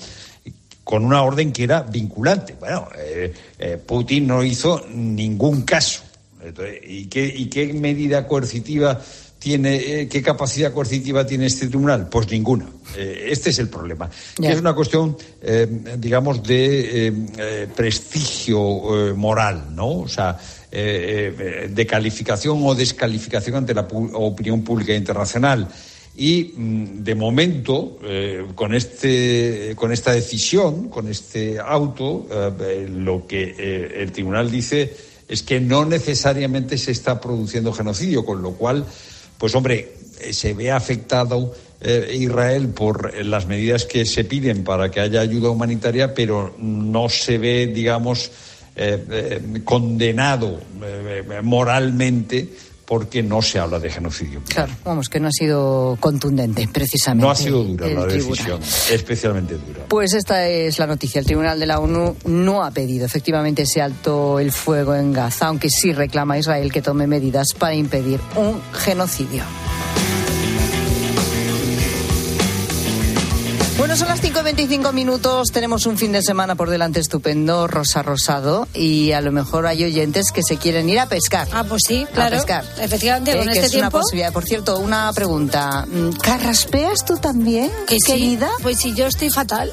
[0.84, 2.54] con una orden que era vinculante.
[2.60, 2.86] Bueno,
[3.86, 6.02] Putin no hizo ningún caso.
[6.86, 9.00] ¿Y qué, ¿Y qué medida coercitiva
[9.44, 12.08] tiene, eh, qué capacidad coercitiva tiene este tribunal?
[12.08, 12.66] Pues ninguna.
[12.96, 14.08] Eh, este es el problema.
[14.40, 15.66] Que es una cuestión, eh,
[15.98, 20.00] digamos, de prestigio moral, ¿no?
[20.00, 20.38] O sea,
[20.72, 23.82] de calificación o descalificación ante la
[24.14, 25.68] opinión pública internacional.
[26.16, 27.98] Y mm, de momento,
[28.54, 32.26] con, este, con esta decisión, con este auto,
[32.88, 34.96] lo que el tribunal dice
[35.28, 38.86] es que no necesariamente se está produciendo genocidio, con lo cual
[39.38, 44.90] pues hombre, eh, se ve afectado eh, Israel por las medidas que se piden para
[44.90, 48.30] que haya ayuda humanitaria, pero no se ve, digamos,
[48.76, 50.60] eh, condenado
[51.42, 52.48] moralmente
[52.84, 54.42] porque no se habla de genocidio.
[54.48, 57.24] Claro, vamos, que no ha sido contundente, precisamente.
[57.24, 59.84] No ha sido dura la decisión, especialmente dura.
[59.88, 61.18] Pues esta es la noticia.
[61.18, 65.46] El Tribunal de la ONU no ha pedido efectivamente ese alto el fuego en Gaza,
[65.46, 69.42] aunque sí reclama a Israel que tome medidas para impedir un genocidio.
[73.94, 75.48] Bueno, son las 5 y 25 minutos.
[75.52, 78.66] Tenemos un fin de semana por delante estupendo, rosa rosado.
[78.74, 81.46] Y a lo mejor hay oyentes que se quieren ir a pescar.
[81.52, 82.34] Ah, pues sí, claro.
[82.34, 82.64] A pescar.
[82.80, 83.98] Efectivamente, eh, con que este es tiempo.
[83.98, 84.32] una posibilidad.
[84.32, 85.86] Por cierto, una pregunta.
[85.86, 88.48] Mm, ¿Carraspeas tú también, que querida?
[88.56, 88.62] Sí.
[88.64, 89.70] Pues sí, yo estoy fatal.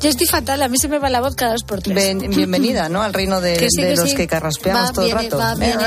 [0.00, 0.60] yo estoy fatal.
[0.60, 2.18] A mí se me va la voz cada dos por tres.
[2.34, 3.02] bienvenida, ¿no?
[3.02, 4.16] Al reino de, Que sí, de que los sí.
[4.16, 5.38] que carraspeamos Va, todo viene, el rato.
[5.38, 5.84] va, viene.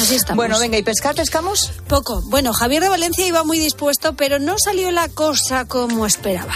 [0.00, 0.36] Así estamos.
[0.36, 1.70] Bueno, venga, ¿y pescar pescamos?
[1.86, 2.22] Poco.
[2.30, 6.54] Bueno, Javier de Valencia iba muy dispuesto, pero no salió la cosa como esperaba.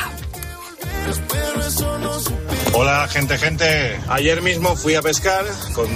[1.28, 2.41] Pero eso no sucede.
[2.74, 4.00] Hola, gente, gente.
[4.08, 5.86] Ayer mismo fui a pescar con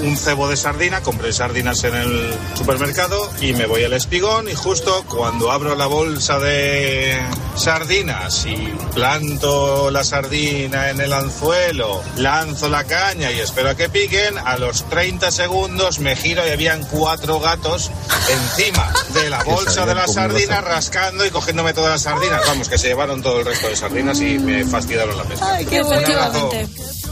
[0.00, 4.54] un cebo de sardina, compré sardinas en el supermercado y me voy al espigón y
[4.54, 7.18] justo cuando abro la bolsa de
[7.56, 8.56] sardinas y
[8.94, 14.56] planto la sardina en el anzuelo, lanzo la caña y espero a que piquen, a
[14.56, 17.90] los 30 segundos me giro y habían cuatro gatos
[18.30, 22.42] encima de la bolsa de la sardina rascando y cogiéndome todas las sardinas.
[22.46, 25.54] Vamos, que se llevaron todo el resto de sardinas y me fastidiaron la pesca.
[25.54, 26.19] Ay, qué abrazo.
[26.28, 26.68] Efectivamente.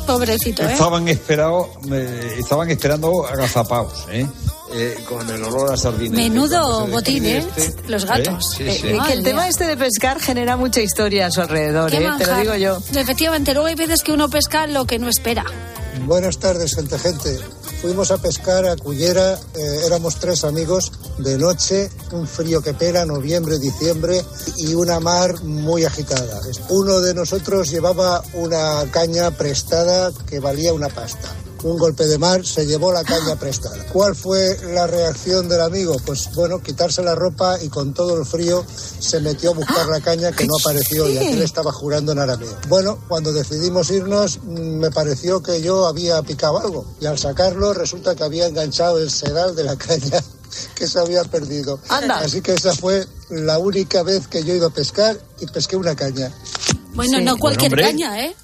[0.07, 0.73] Pobrecito, ¿eh?
[0.73, 4.27] Estaban, esperado, eh, estaban esperando agazapaos, ¿eh?
[4.75, 6.17] Eh, con el olor a sardina.
[6.17, 7.47] Menudo botín, ¿eh?
[7.57, 8.55] despide Los gatos.
[8.57, 8.87] Sí, Eh, sí.
[8.89, 12.07] eh, que el tema este de pescar genera mucha historia a su alrededor, ¿eh?
[12.19, 12.79] te lo digo yo.
[12.95, 15.45] Efectivamente, luego hay veces que uno pesca lo que no espera.
[16.05, 17.39] Buenas tardes, gente, gente.
[17.81, 23.07] Fuimos a pescar a Cullera, eh, éramos tres amigos, de noche, un frío que pela,
[23.07, 24.25] noviembre, diciembre,
[24.57, 26.41] y una mar muy agitada.
[26.71, 31.29] Uno de nosotros llevaba una caña prestada que valía una pasta.
[31.65, 33.85] Un golpe de mar se llevó la caña prestada.
[33.93, 35.97] ¿Cuál fue la reacción del amigo?
[36.07, 38.65] Pues bueno, quitarse la ropa y con todo el frío
[39.01, 42.57] se metió a buscar la caña que no apareció y aquel estaba jurando en arameo.
[42.69, 47.75] Bueno, cuando decidimos irnos mm, me pareció que yo había picado algo y al sacarlo
[47.75, 50.23] resulta que había enganchado el sedal de la caña
[50.77, 51.81] que se había perdido.
[51.89, 52.19] Anda.
[52.21, 55.77] Así que esa fue la única vez que yo he ido a pescar y pesqué
[55.77, 56.33] una caña.
[56.95, 57.25] Bueno, Sí.
[57.25, 58.35] no cualquier Bueno, caña, ¿eh?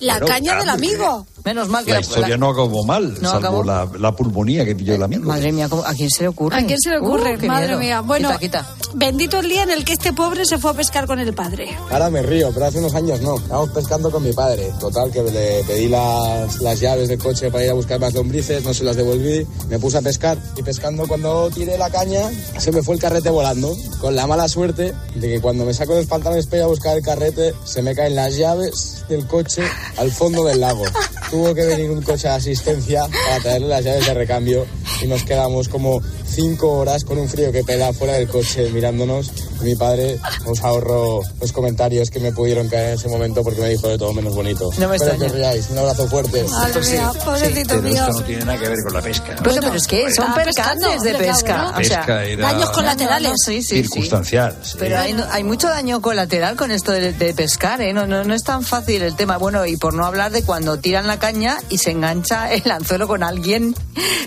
[0.00, 1.26] La Bueno, caña del amigo.
[1.44, 3.64] Menos mal que La historia no acabó mal, No salvo acabó.
[3.64, 5.24] la, la pulmonía que pilló el amigo.
[5.24, 6.56] Madre mía, ¿cómo- ¿a quién se le ocurre?
[6.58, 7.36] ¿A quién se le ocurre?
[7.36, 7.78] Uh, Madre miedo.
[7.78, 8.00] mía.
[8.02, 8.74] Bueno, Quita, quita.
[8.94, 11.76] bendito el día en el que este pobre se fue a pescar con el padre.
[11.90, 13.36] Ahora me río, pero hace unos años no.
[13.36, 14.70] Estábamos pescando con mi padre.
[14.78, 18.62] Total, que le pedí las, las llaves del coche para ir a buscar más lombrices,
[18.64, 19.46] no se las devolví.
[19.68, 23.30] Me puse a pescar y pescando cuando tiré la caña se me fue el carrete
[23.30, 23.74] volando.
[24.00, 27.02] Con la mala suerte de que cuando me saco pantalones para ir a buscar el
[27.02, 29.62] carrete se me caen las llaves del coche
[29.96, 30.84] al fondo del lago.
[31.30, 34.66] Tuvo que venir un coche de asistencia para traerle las llaves de recambio
[35.02, 39.30] y nos quedamos como cinco horas con un frío que pela fuera del coche mirándonos.
[39.60, 43.60] Y mi padre nos ahorró los comentarios que me pudieron caer en ese momento porque
[43.60, 44.70] me dijo de todo menos bonito.
[44.78, 45.70] No me Espero que os riáis.
[45.70, 46.42] Un abrazo fuerte.
[46.44, 47.92] Madre mía, pobrecito Pero mío.
[48.06, 49.36] esto no tiene nada que ver con la pesca.
[49.42, 51.74] Pues, pero es que son percances de pesca.
[51.78, 53.22] O sea, Pesca era Daños colaterales.
[53.22, 53.82] No, no, sí, sí, sí.
[53.82, 54.56] circunstancial.
[54.62, 54.76] sí.
[54.78, 57.92] Pero hay, hay mucho daño colateral con esto de, de pescar, ¿eh?
[57.92, 59.36] No, no, no es tan fácil el tema.
[59.36, 63.06] Bueno, y por no hablar de cuando tiran la caña y se engancha el anzuelo
[63.06, 63.76] con alguien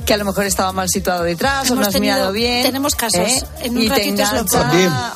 [0.06, 2.64] que a lo mejor estaba mal situado detrás o no Hemos has tenido- mirado bien.
[2.64, 3.20] tenemos casos.
[3.20, 3.44] ¿eh?
[3.64, 4.46] En un y te engancha,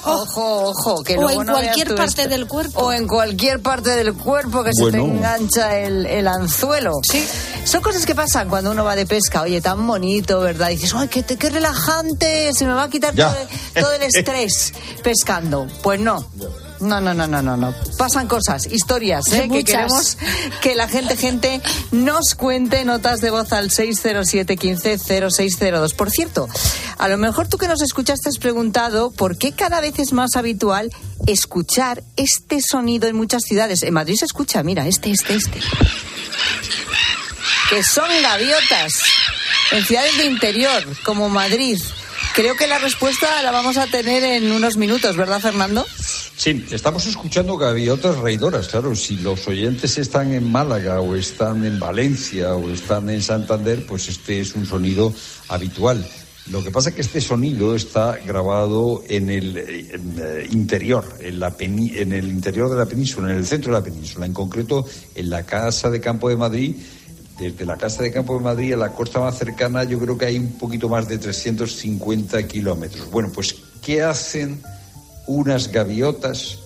[0.03, 2.29] ojo, ojo, que O luego en no cualquier parte esto.
[2.29, 2.79] del cuerpo.
[2.81, 5.05] O en cualquier parte del cuerpo que se te Bueno.
[5.15, 6.91] engancha el, el anzuelo.
[7.09, 7.25] Sí.
[7.65, 9.41] Son cosas que pasan cuando uno va de pesca.
[9.41, 10.69] Oye, tan bonito, ¿verdad?
[10.69, 12.51] Y dices, ¡ay, qué, qué relajante!
[12.53, 13.35] Se me va a quitar todo,
[13.75, 15.67] el- todo el estrés pescando.
[15.83, 16.25] Pues no.
[16.79, 17.75] No, no, no, no, no, no.
[17.97, 19.49] Pasan cosas, historias, ¿eh?
[19.51, 20.17] que queremos
[20.61, 21.59] que la gente, gente,
[21.91, 25.95] nos cuente notas de voz al 607-15-0602.
[25.95, 26.47] Por cierto,
[26.97, 30.13] a lo mejor tú que nos escuchas te has preguntado por qué cada vez es
[30.13, 30.91] más habitual
[31.25, 33.81] escuchar este sonido en muchas ciudades.
[33.83, 35.59] En Madrid se escucha, mira, este, este, este
[37.69, 38.93] que son gaviotas
[39.71, 41.77] en ciudades de interior como Madrid,
[42.37, 45.87] Creo que la respuesta la vamos a tener en unos minutos, ¿verdad, Fernando?
[46.38, 48.67] Sí, estamos escuchando gaviotas reidoras.
[48.67, 53.88] Claro, si los oyentes están en Málaga o están en Valencia o están en Santander,
[53.88, 55.12] pues este es un sonido
[55.47, 56.08] habitual.
[56.52, 61.56] Lo que pasa es que este sonido está grabado en el eh, interior, en, la
[61.58, 65.32] en el interior de la península, en el centro de la península, en concreto en
[65.32, 66.76] la Casa de Campo de Madrid.
[67.39, 70.26] Desde la Casa de Campo de Madrid a la costa más cercana yo creo que
[70.26, 73.10] hay un poquito más de 350 kilómetros.
[73.10, 74.62] Bueno, pues ¿qué hacen
[75.27, 76.59] unas gaviotas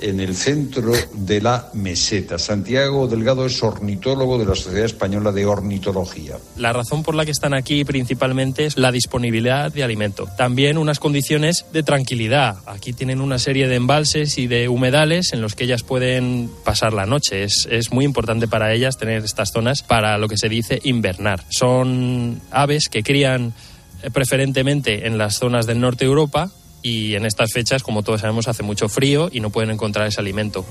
[0.00, 2.38] en el centro de la meseta.
[2.38, 6.36] Santiago Delgado es ornitólogo de la Sociedad Española de Ornitología.
[6.56, 10.28] La razón por la que están aquí principalmente es la disponibilidad de alimento.
[10.36, 12.58] También unas condiciones de tranquilidad.
[12.66, 16.92] Aquí tienen una serie de embalses y de humedales en los que ellas pueden pasar
[16.92, 17.44] la noche.
[17.44, 21.44] Es, es muy importante para ellas tener estas zonas para lo que se dice invernar.
[21.48, 23.54] Son aves que crían
[24.02, 26.50] eh, preferentemente en las zonas del norte de Europa,
[26.86, 30.20] y en estas fechas, como todos sabemos, hace mucho frío y no pueden encontrar ese
[30.20, 30.64] alimento.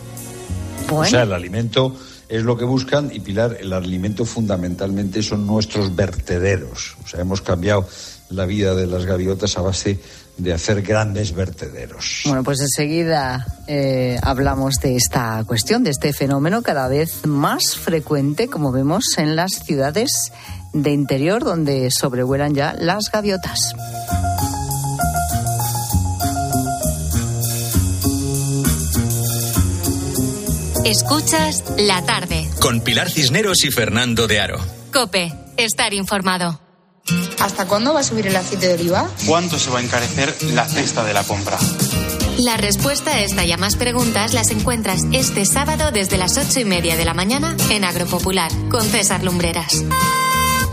[0.90, 1.94] O sea, el alimento
[2.30, 6.96] es lo que buscan y Pilar, el alimento fundamentalmente son nuestros vertederos.
[7.04, 7.86] O sea, hemos cambiado
[8.30, 10.00] la vida de las gaviotas a base
[10.38, 12.22] de hacer grandes vertederos.
[12.26, 18.48] Bueno, pues enseguida eh, hablamos de esta cuestión, de este fenómeno cada vez más frecuente,
[18.48, 20.32] como vemos en las ciudades
[20.72, 23.76] de interior donde sobrevuelan ya las gaviotas.
[30.86, 32.48] Escuchas la tarde.
[32.62, 34.60] Con Pilar Cisneros y Fernando de Aro.
[34.94, 36.62] Cope, estar informado.
[37.40, 39.10] ¿Hasta cuándo va a subir el aceite de oliva?
[39.26, 41.58] ¿Cuánto se va a encarecer la cesta de la compra?
[42.38, 46.60] La respuesta a esta y a más preguntas las encuentras este sábado desde las ocho
[46.60, 49.84] y media de la mañana en Agropopular con César Lumbreras.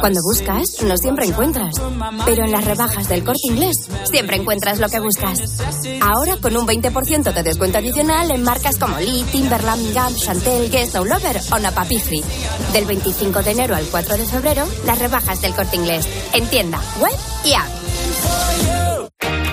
[0.00, 1.74] Cuando buscas, no siempre encuentras.
[2.24, 5.40] Pero en las rebajas del corte inglés, siempre encuentras lo que buscas.
[6.00, 10.94] Ahora con un 20% de descuento adicional en marcas como Lee, Timberland, Gap, Chantel, Guess,
[10.94, 12.22] No Lover o Napapifri.
[12.72, 16.06] Del 25 de enero al 4 de febrero, las rebajas del corte inglés.
[16.32, 18.69] En tienda, web y app.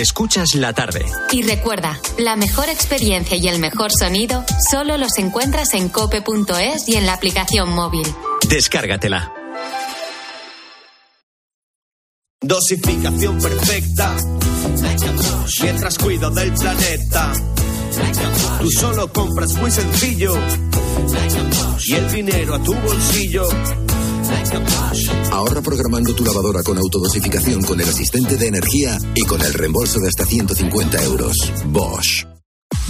[0.00, 1.04] Escuchas la tarde.
[1.30, 6.96] Y recuerda, la mejor experiencia y el mejor sonido solo los encuentras en cope.es y
[6.96, 8.06] en la aplicación móvil.
[8.48, 9.30] Descárgatela.
[12.40, 14.16] Dosificación perfecta.
[15.62, 17.32] Mientras cuido del planeta.
[18.58, 20.32] Tú solo compras muy sencillo.
[21.84, 23.46] Y el dinero a tu bolsillo.
[25.32, 29.98] Ahorra programando tu lavadora con autodosificación con el asistente de energía y con el reembolso
[30.00, 31.36] de hasta 150 euros.
[31.66, 32.26] Bosch.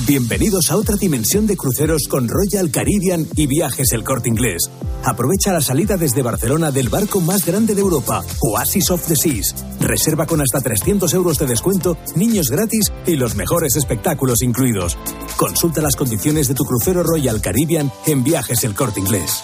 [0.07, 4.63] Bienvenidos a otra dimensión de cruceros con Royal Caribbean y Viajes El Corte Inglés.
[5.05, 9.55] Aprovecha la salida desde Barcelona del barco más grande de Europa, Oasis of the Seas.
[9.79, 14.97] Reserva con hasta 300 euros de descuento, niños gratis y los mejores espectáculos incluidos.
[15.37, 19.43] Consulta las condiciones de tu crucero Royal Caribbean en Viajes El Corte Inglés.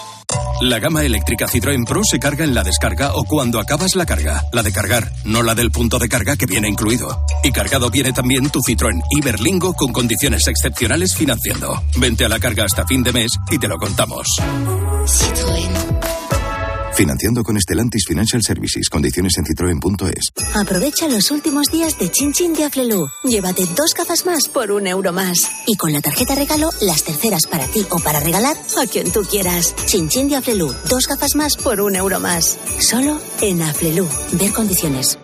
[0.61, 4.44] La gama eléctrica Citroën Pro se carga en la descarga o cuando acabas la carga.
[4.53, 7.25] La de cargar, no la del punto de carga que viene incluido.
[7.44, 11.83] Y cargado viene también tu Citroën Iberlingo con condiciones excepcionales financiando.
[11.99, 14.27] Vente a la carga hasta fin de mes y te lo contamos.
[16.96, 18.88] Financiando con Estelantis Financial Services.
[18.88, 20.32] Condiciones en citroen.es.
[20.54, 23.06] Aprovecha los últimos días de Chin Chin de Aflelu.
[23.22, 25.50] Llévate dos gafas más por un euro más.
[25.66, 29.20] Y con la tarjeta regalo, las terceras para ti o para regalar a quien tú
[29.22, 29.74] quieras.
[29.86, 30.72] Chin Chin de Aflelu.
[30.88, 32.59] Dos gafas más por un euro más.
[32.80, 34.09] Solo en Aflelu.
[34.32, 35.18] Ver condiciones.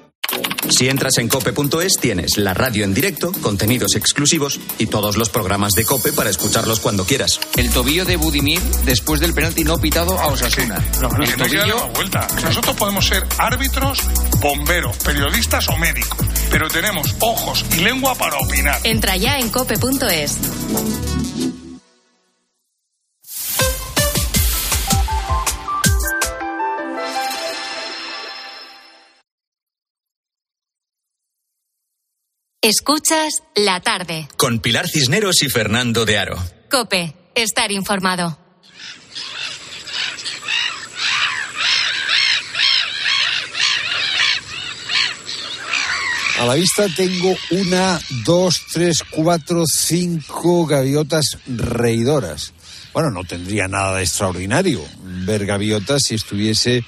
[0.68, 5.72] Si entras en cope.es tienes la radio en directo, contenidos exclusivos y todos los programas
[5.72, 7.40] de cope para escucharlos cuando quieras.
[7.56, 10.78] El tobillo de Budimir después del penalti no pitado a Osasuna.
[11.00, 11.88] No, no, el que tobillo...
[11.94, 12.26] vuelta.
[12.42, 13.98] Nosotros podemos ser árbitros,
[14.40, 16.18] bomberos, periodistas o médicos.
[16.50, 18.80] pero tenemos ojos y lengua para opinar.
[18.84, 20.38] Entra ya en cope.es.
[32.64, 34.28] Escuchas la tarde.
[34.36, 36.40] Con Pilar Cisneros y Fernando de Aro.
[36.70, 38.38] Cope, estar informado.
[46.38, 52.52] A la vista tengo una, dos, tres, cuatro, cinco gaviotas reidoras.
[52.92, 56.84] Bueno, no tendría nada de extraordinario ver gaviotas si estuviese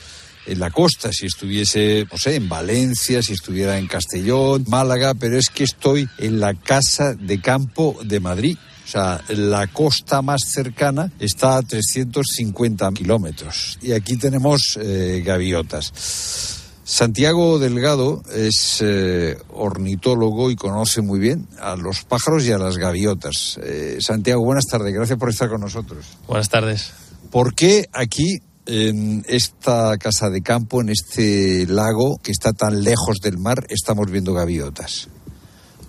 [0.47, 5.39] en la costa, si estuviese, no sé, en Valencia, si estuviera en Castellón, Málaga, pero
[5.39, 8.59] es que estoy en la casa de campo de Madrid.
[8.85, 13.79] O sea, la costa más cercana está a 350 kilómetros.
[13.81, 16.63] Y aquí tenemos eh, gaviotas.
[16.85, 22.77] Santiago Delgado es eh, ornitólogo y conoce muy bien a los pájaros y a las
[22.77, 23.59] gaviotas.
[23.63, 26.05] Eh, Santiago, buenas tardes, gracias por estar con nosotros.
[26.29, 26.93] Buenas tardes.
[27.31, 33.19] ¿Por qué aquí, en esta casa de campo, en este lago que está tan lejos
[33.23, 35.09] del mar, estamos viendo gaviotas?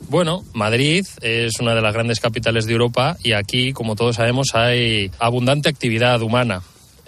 [0.10, 4.50] Bueno, Madrid es una de las grandes capitales de Europa y aquí, como todos sabemos,
[4.54, 6.62] hay abundante actividad humana.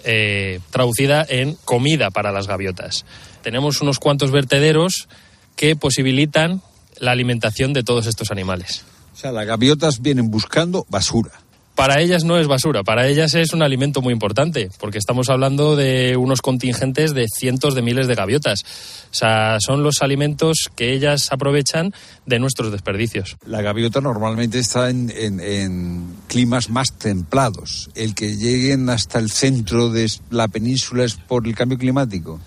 [0.04, 3.04] Eh, traducida en comida para las gaviotas.
[3.42, 5.08] Tenemos unos cuantos vertederos
[5.56, 6.62] que posibilitan
[7.00, 8.84] la alimentación de todos estos animales.
[9.12, 11.32] O sea, las gaviotas vienen buscando basura.
[11.78, 15.76] Para ellas no es basura, para ellas es un alimento muy importante, porque estamos hablando
[15.76, 18.64] de unos contingentes de cientos de miles de gaviotas.
[19.12, 21.94] O sea, son los alimentos que ellas aprovechan
[22.26, 23.36] de nuestros desperdicios.
[23.46, 27.90] La gaviota normalmente está en, en, en climas más templados.
[27.94, 32.40] El que lleguen hasta el centro de la península es por el cambio climático.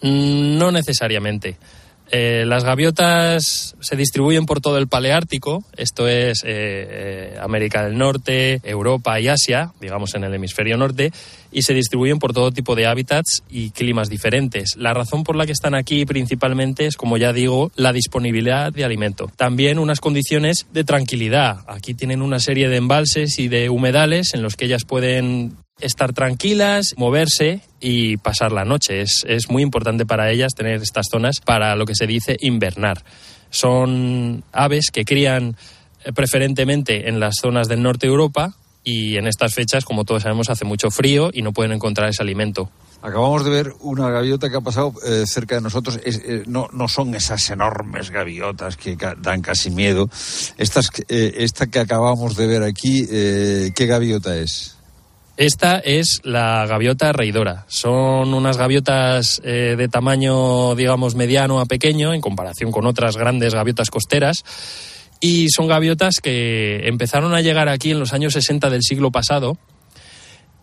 [0.00, 1.58] Mm, No necesariamente.
[2.10, 7.98] Eh, las gaviotas se distribuyen por todo el Paleártico, esto es eh, eh, América del
[7.98, 11.12] Norte, Europa y Asia, digamos en el hemisferio norte,
[11.52, 14.76] y se distribuyen por todo tipo de hábitats y climas diferentes.
[14.76, 18.84] La razón por la que están aquí principalmente es, como ya digo, la disponibilidad de
[18.84, 19.30] alimento.
[19.36, 21.60] También unas condiciones de tranquilidad.
[21.66, 26.12] Aquí tienen una serie de embalses y de humedales en los que ellas pueden estar
[26.12, 29.00] tranquilas, moverse y pasar la noche.
[29.00, 33.04] Es, es muy importante para ellas tener estas zonas para lo que se dice invernar.
[33.50, 35.56] Son aves que crían
[36.04, 38.54] eh, preferentemente en las zonas del norte de Europa
[38.84, 42.22] y en estas fechas, como todos sabemos, hace mucho frío y no pueden encontrar ese
[42.22, 42.70] alimento.
[43.00, 46.00] Acabamos de ver una gaviota que ha pasado eh, cerca de nosotros.
[46.04, 50.10] Eh, no, no son esas enormes gaviotas que dan casi miedo.
[50.56, 54.77] Estas, esta que acabamos de ver aquí, ¿qué gaviota es?
[55.38, 57.64] Esta es la gaviota reidora.
[57.68, 63.54] Son unas gaviotas eh, de tamaño, digamos, mediano a pequeño en comparación con otras grandes
[63.54, 64.42] gaviotas costeras.
[65.20, 69.56] Y son gaviotas que empezaron a llegar aquí en los años 60 del siglo pasado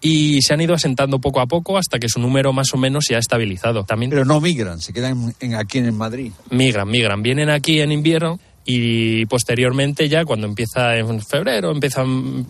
[0.01, 3.05] y se han ido asentando poco a poco hasta que su número más o menos
[3.07, 3.85] se ha estabilizado.
[3.85, 6.31] También Pero no migran, se quedan en- aquí en Madrid.
[6.51, 7.23] migran, migran.
[7.23, 12.03] Vienen aquí en invierno y posteriormente ya cuando empieza en febrero, empieza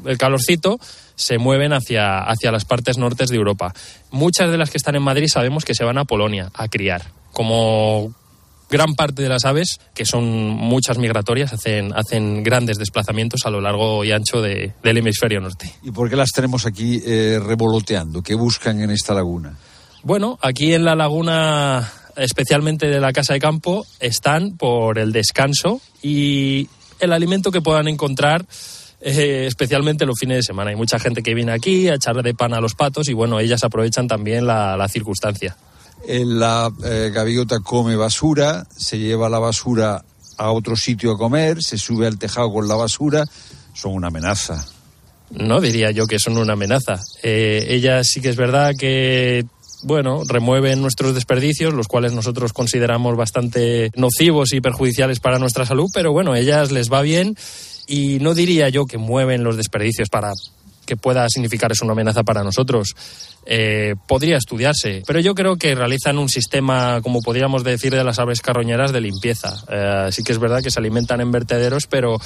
[0.06, 0.80] el calorcito,
[1.16, 3.74] se mueven hacia, hacia las partes nortes de Europa.
[4.12, 7.04] Muchas de las que están en Madrid sabemos que se van a Polonia a criar.
[7.34, 8.14] Como
[8.70, 13.62] gran parte de las aves, que son muchas migratorias, hacen, hacen grandes desplazamientos a lo
[13.62, 15.72] largo y ancho de- del hemisferio norte.
[15.84, 18.22] ¿Y por qué las tenemos aquí eh, revoloteando?
[18.24, 19.58] ¿Qué buscan en esta laguna?
[20.02, 25.82] Bueno, aquí en la laguna, especialmente de la casa de campo, están por el descanso
[26.02, 28.46] y el alimento que puedan encontrar,
[29.02, 30.70] eh, especialmente los fines de semana.
[30.72, 33.40] Hay mucha gente que viene aquí a echarle de pan a los patos y bueno,
[33.40, 35.56] ellas aprovechan también la, la circunstancia.
[36.08, 40.04] La eh, gaviota come basura, se lleva la basura
[40.38, 43.26] a otro sitio a comer, se sube al tejado con la basura,
[43.74, 44.66] son una amenaza.
[45.32, 47.02] No diría yo que son una amenaza.
[47.24, 49.46] Eh, ellas sí que es verdad que
[49.86, 55.90] bueno, remueven nuestros desperdicios, los cuales nosotros consideramos bastante nocivos y perjudiciales para nuestra salud,
[55.94, 57.36] pero bueno, ellas les va bien
[57.88, 60.34] y no diría yo que mueven los desperdicios para
[60.86, 62.96] que pueda significar es una amenaza para nosotros.
[63.48, 68.18] Eh, podría estudiarse, pero yo creo que realizan un sistema, como podríamos decir, de las
[68.18, 69.54] aves carroñeras de limpieza.
[69.70, 72.18] Eh, sí que es verdad que se alimentan en vertederos, pero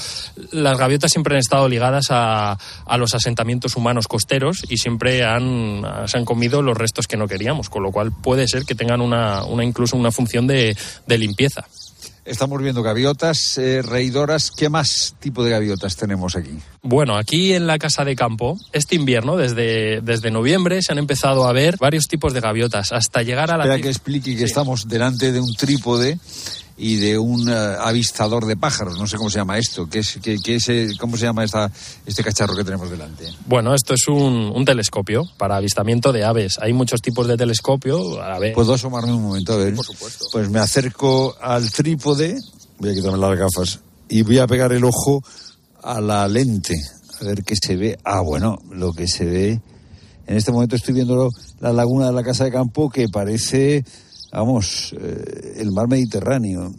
[0.52, 5.84] las gaviotas siempre han estado ligadas a, a los asentamientos humanos costeros y siempre han,
[6.06, 9.02] se han comido los restos que no queríamos, con lo cual puede ser que tengan
[9.02, 11.66] una, una incluso una función de, de limpieza.
[12.30, 14.52] Estamos viendo gaviotas eh, reidoras.
[14.52, 16.52] ¿Qué más tipo de gaviotas tenemos aquí?
[16.84, 21.48] Bueno, aquí en la casa de campo, este invierno, desde, desde noviembre, se han empezado
[21.48, 23.64] a ver varios tipos de gaviotas, hasta llegar a la...
[23.64, 26.20] Espera que explique que estamos delante de un trípode
[26.80, 30.18] y de un eh, avistador de pájaros, no sé cómo se llama esto, ¿Qué es,
[30.24, 31.70] qué, qué es, eh, ¿cómo se llama esta,
[32.06, 33.26] este cacharro que tenemos delante?
[33.46, 36.58] Bueno, esto es un, un telescopio para avistamiento de aves.
[36.62, 38.22] Hay muchos tipos de telescopio.
[38.22, 38.54] A ver.
[38.54, 39.54] ¿Puedo asomarme un momento?
[39.54, 39.76] A ver.
[39.76, 40.26] Por supuesto.
[40.32, 42.40] Pues me acerco al trípode,
[42.78, 45.22] voy a quitarme las gafas, y voy a pegar el ojo
[45.84, 46.76] a la lente,
[47.20, 47.98] a ver qué se ve.
[48.06, 49.62] Ah, bueno, lo que se ve.
[50.28, 53.84] En este momento estoy viendo la laguna de la Casa de Campo que parece,
[54.32, 56.74] vamos, eh, el mar Mediterráneo.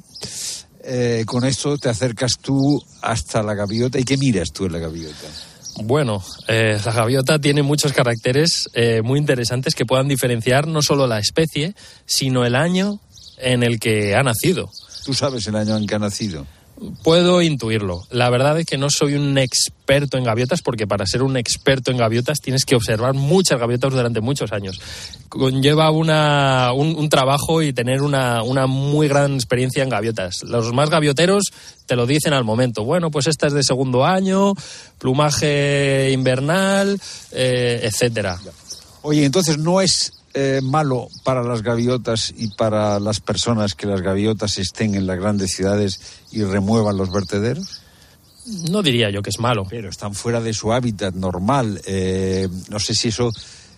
[0.83, 3.99] Eh, con esto te acercas tú hasta la gaviota.
[3.99, 5.29] ¿Y qué miras tú en la gaviota?
[5.83, 11.07] Bueno, eh, la gaviota tiene muchos caracteres eh, muy interesantes que puedan diferenciar no solo
[11.07, 11.75] la especie,
[12.07, 12.99] sino el año
[13.39, 14.71] en el que ha nacido.
[15.05, 16.47] ¿Tú sabes el año en que ha nacido?
[17.03, 18.07] Puedo intuirlo.
[18.11, 21.91] La verdad es que no soy un experto en gaviotas porque para ser un experto
[21.91, 24.81] en gaviotas tienes que observar muchas gaviotas durante muchos años.
[25.29, 30.43] Conlleva una, un, trabajo y tener una, una muy gran experiencia en gaviotas.
[30.43, 31.53] Los más gavioteros
[31.85, 32.83] te lo dicen al momento.
[32.85, 34.55] Bueno, pues esta es de segundo año,
[34.99, 36.99] plumaje invernal,
[37.33, 38.41] eh, etcétera.
[39.03, 44.01] Oye, entonces no es eh, malo para las gaviotas y para las personas que las
[44.01, 46.01] gaviotas estén en las grandes ciudades
[46.33, 47.83] y remuevan los vertederos?
[48.71, 49.67] No diría yo que es malo.
[49.69, 51.81] Pero están fuera de su hábitat normal.
[51.87, 53.31] Eh, no sé si eso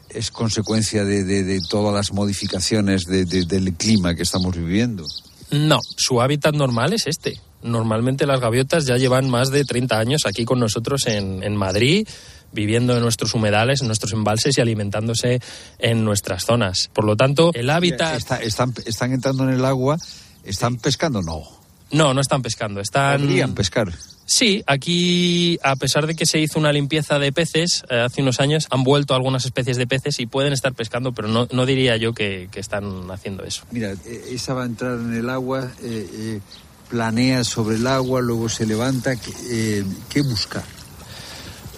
[0.08, 5.06] es consecuencia de, de, de todas las modificaciones de, del clima que estamos viviendo.
[5.50, 7.40] No, su hábitat normal es este.
[7.62, 12.06] Normalmente las gaviotas ya llevan más de 30 años aquí con nosotros en, en Madrid
[12.52, 15.40] viviendo en nuestros humedales, en nuestros embalses y alimentándose
[15.78, 16.90] en nuestras zonas.
[16.92, 18.16] Por lo tanto, el hábitat...
[18.16, 19.96] Está, están, están entrando en el agua,
[20.44, 21.22] ¿están pescando?
[21.22, 21.61] No.
[21.92, 22.80] No, no están pescando.
[22.80, 23.20] Están...
[23.20, 23.92] ¿Podrían pescar?
[24.24, 28.40] Sí, aquí, a pesar de que se hizo una limpieza de peces eh, hace unos
[28.40, 31.96] años, han vuelto algunas especies de peces y pueden estar pescando, pero no, no diría
[31.96, 33.64] yo que, que, están haciendo eso.
[33.72, 36.40] Mira, eh, esa va a entrar en el agua, eh,
[36.88, 39.16] planea sobre el agua, luego se levanta.
[39.16, 40.64] ¿Qué buscar?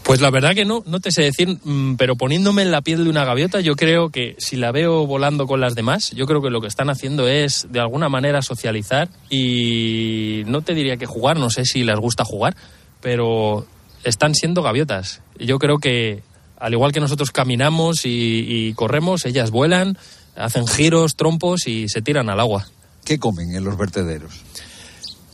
[0.05, 3.05] Pues la verdad que no, no te sé decir, mm, pero poniéndome en la piel
[3.05, 6.43] de una gaviota, yo creo que si la veo volando con las demás, yo creo
[6.43, 11.07] que lo que están haciendo es de alguna manera socializar y no te diría que
[11.07, 12.55] jugar, no sé si les gusta jugar,
[13.01, 13.67] pero
[14.05, 15.23] están siendo gaviotas.
[15.39, 16.23] Yo creo que
[16.59, 19.97] al igual que nosotros caminamos y, y corremos, ellas vuelan,
[20.37, 22.69] hacen giros, trompos y se tiran al agua.
[23.05, 24.43] ¿Qué comen en los vertederos?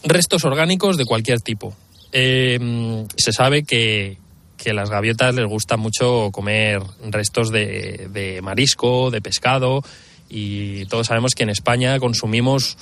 [0.04, 1.74] Restos orgánicos de cualquier tipo.
[2.12, 4.18] Eh, se sabe que,
[4.62, 9.82] que las gaviotas les gusta mucho comer restos de, de, marisco, de pescado,
[10.28, 12.76] y todos sabemos que en España consumimos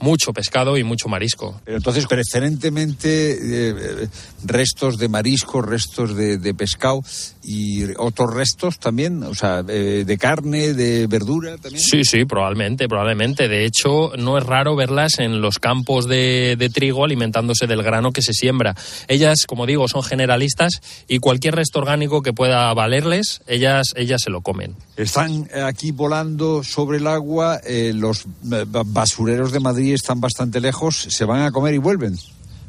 [0.00, 1.60] mucho pescado y mucho marisco.
[1.64, 4.08] Pero entonces, preferentemente eh,
[4.44, 7.02] restos de marisco, restos de, de, pescado
[7.44, 11.82] y otros restos también, o sea, eh, de carne, de verdura también.
[11.82, 13.48] Sí, sí, probablemente, probablemente.
[13.48, 18.12] De hecho, no es raro verlas en los campos de, de trigo alimentándose del grano
[18.12, 18.74] que se siembra.
[19.08, 24.30] Ellas, como digo, son generalistas y cualquier resto orgánico que pueda valerles, ellas, ellas se
[24.30, 24.74] lo comen.
[24.96, 31.24] Están aquí volando sobre el agua eh, los basureros de Madrid están bastante lejos, se
[31.24, 32.16] van a comer y vuelven.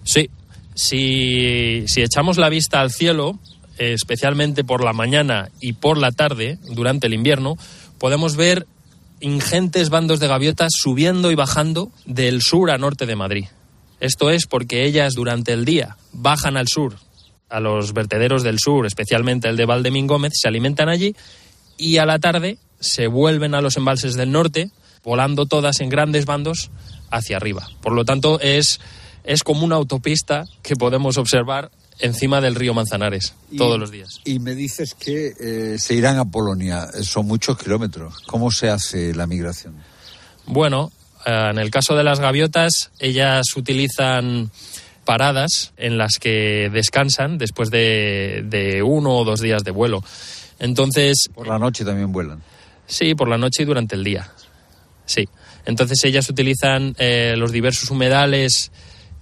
[0.03, 0.29] Sí,
[0.73, 6.11] si, si echamos la vista al cielo, eh, especialmente por la mañana y por la
[6.11, 7.57] tarde, durante el invierno,
[7.99, 8.67] podemos ver
[9.19, 13.45] ingentes bandos de gaviotas subiendo y bajando del sur a norte de Madrid.
[13.99, 16.95] Esto es porque ellas durante el día bajan al sur,
[17.49, 21.15] a los vertederos del sur, especialmente el de Valdemín Gómez, se alimentan allí
[21.77, 24.69] y a la tarde se vuelven a los embalses del norte,
[25.03, 26.71] volando todas en grandes bandos
[27.09, 27.67] hacia arriba.
[27.81, 28.79] Por lo tanto, es,
[29.23, 34.19] es como una autopista que podemos observar encima del río Manzanares y, todos los días.
[34.25, 38.19] Y me dices que eh, se irán a Polonia, son muchos kilómetros.
[38.27, 39.75] ¿Cómo se hace la migración?
[40.45, 40.91] Bueno,
[41.25, 44.51] eh, en el caso de las gaviotas, ellas utilizan
[45.05, 50.03] paradas en las que descansan después de, de uno o dos días de vuelo.
[50.59, 51.29] Entonces.
[51.33, 52.41] Por la noche también vuelan.
[52.87, 54.31] Sí, por la noche y durante el día.
[55.05, 55.27] Sí.
[55.65, 58.71] Entonces ellas utilizan eh, los diversos humedales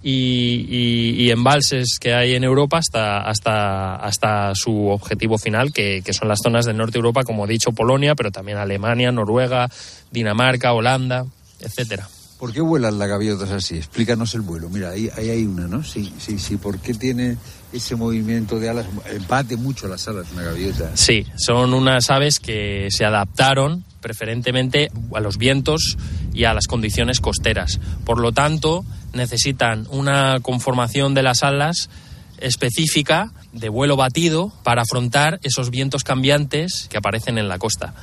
[0.06, 6.02] y, y, y, embalses que hay en Europa hasta, hasta, hasta su objetivo final, que,
[6.12, 9.70] son las zonas del norte de Europa, como he dicho, Polonia, pero también Alemania, Noruega,
[10.10, 11.24] Dinamarca, Holanda,
[11.58, 12.06] etcétera.
[12.44, 13.78] ¿Por qué vuelan las gaviotas así?
[13.78, 14.68] Explícanos el vuelo.
[14.68, 15.82] Mira, ahí, ahí hay una, ¿no?
[15.82, 16.58] Sí, sí, sí.
[16.58, 17.38] ¿Por qué tiene
[17.72, 18.84] ese movimiento de alas?
[19.26, 20.94] Bate mucho las alas una gaviota.
[20.94, 25.96] Sí, son unas aves que se adaptaron preferentemente a los vientos
[26.34, 27.80] y a las condiciones costeras.
[28.04, 28.84] Por lo tanto,
[29.14, 31.88] necesitan una conformación de las alas
[32.36, 37.94] específica de vuelo batido para afrontar esos vientos cambiantes que aparecen en la costa.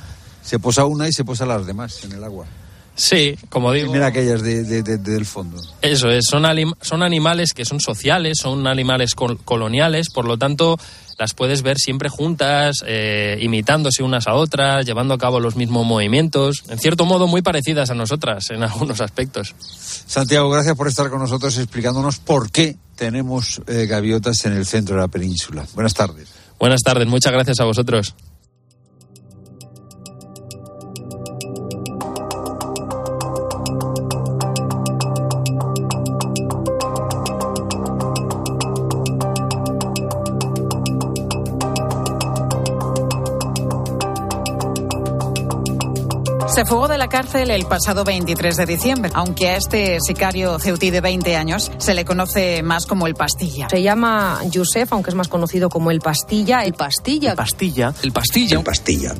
[0.42, 2.46] Se posa una y se posa las demás en el agua.
[2.94, 3.92] Sí, como digo.
[3.92, 5.60] Mira aquellas de, de, de, del fondo.
[5.80, 6.44] Eso es, son,
[6.80, 10.78] son animales que son sociales, son animales col coloniales, por lo tanto
[11.18, 15.86] las puedes ver siempre juntas, eh, imitándose unas a otras, llevando a cabo los mismos
[15.86, 19.54] movimientos, en cierto modo muy parecidas a nosotras en algunos aspectos.
[19.58, 24.96] Santiago, gracias por estar con nosotros explicándonos por qué tenemos eh, gaviotas en el centro
[24.96, 25.66] de la península.
[25.74, 26.28] Buenas tardes.
[26.58, 28.14] Buenas tardes, muchas gracias a vosotros.
[46.54, 50.90] Se fugó de la cárcel el pasado 23 de diciembre, aunque a este sicario ceutí
[50.90, 53.70] de 20 años se le conoce más como el Pastilla.
[53.70, 56.62] Se llama Yusef, aunque es más conocido como el Pastilla.
[56.62, 57.30] El Pastilla.
[57.30, 57.94] El Pastilla.
[58.02, 58.58] El Pastilla.
[58.58, 59.14] El Pastilla.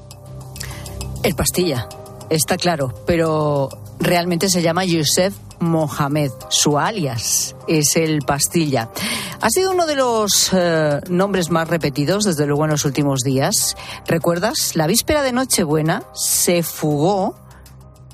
[1.23, 1.89] El Pastilla.
[2.29, 6.33] Está claro, pero realmente se llama Yusef Mohamed.
[6.51, 8.91] Su alias es el Pastilla.
[9.43, 13.77] Ha sido uno de los eh, nombres más repetidos, desde luego, en los últimos días.
[14.07, 14.77] ¿Recuerdas?
[14.77, 17.35] La víspera de Nochebuena se fugó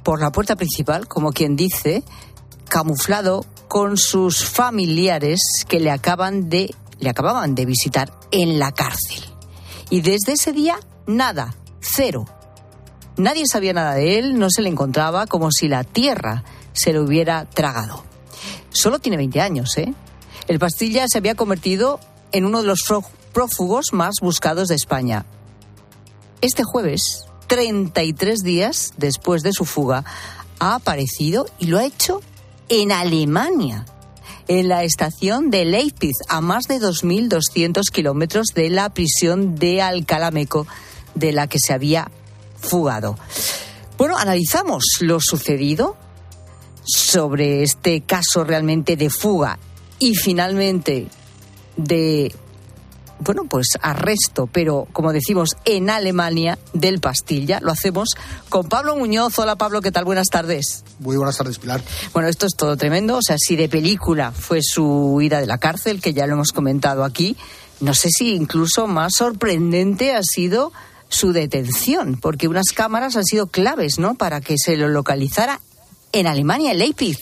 [0.03, 2.03] por la puerta principal, como quien dice,
[2.71, 9.23] camuflado con sus familiares que le acaban de le acababan de visitar en la cárcel.
[9.91, 12.25] Y desde ese día nada, cero.
[13.19, 17.03] Nadie sabía nada de él, no se le encontraba como si la tierra se lo
[17.03, 18.03] hubiera tragado.
[18.71, 19.93] Solo tiene 20 años, ¿eh?
[20.49, 22.01] El Pastilla se había convertido
[22.33, 22.81] en uno de los
[23.35, 25.27] prófugos más buscados de España.
[26.41, 30.07] Este jueves, 33 días después de su fuga,
[30.59, 32.23] ha aparecido y lo ha hecho
[32.71, 33.85] en Alemania,
[34.49, 40.67] en la estación de Leipzig, a más de 2.200 kilómetros de la prisión de Alcalameco,
[41.15, 42.11] de la que se había
[42.59, 43.19] fugado.
[43.99, 45.97] Bueno, analizamos lo sucedido
[46.85, 49.59] sobre este caso realmente de fuga
[49.99, 51.09] y finalmente
[51.77, 52.35] de
[53.21, 57.59] bueno, pues arresto, pero como decimos, en Alemania del Pastilla.
[57.61, 58.11] Lo hacemos
[58.49, 59.39] con Pablo Muñoz.
[59.39, 60.05] Hola Pablo, ¿qué tal?
[60.05, 60.85] Buenas tardes.
[61.01, 61.83] Muy buenas tardes, Pilar.
[62.13, 63.17] Bueno, esto es todo tremendo.
[63.17, 66.53] O sea, si de película fue su huida de la cárcel, que ya lo hemos
[66.53, 67.37] comentado aquí,
[67.81, 70.73] no sé si incluso más sorprendente ha sido
[71.09, 75.61] su detención, porque unas cámaras han sido claves, ¿no?, para que se lo localizara
[76.13, 77.19] en Alemania, en Leipzig.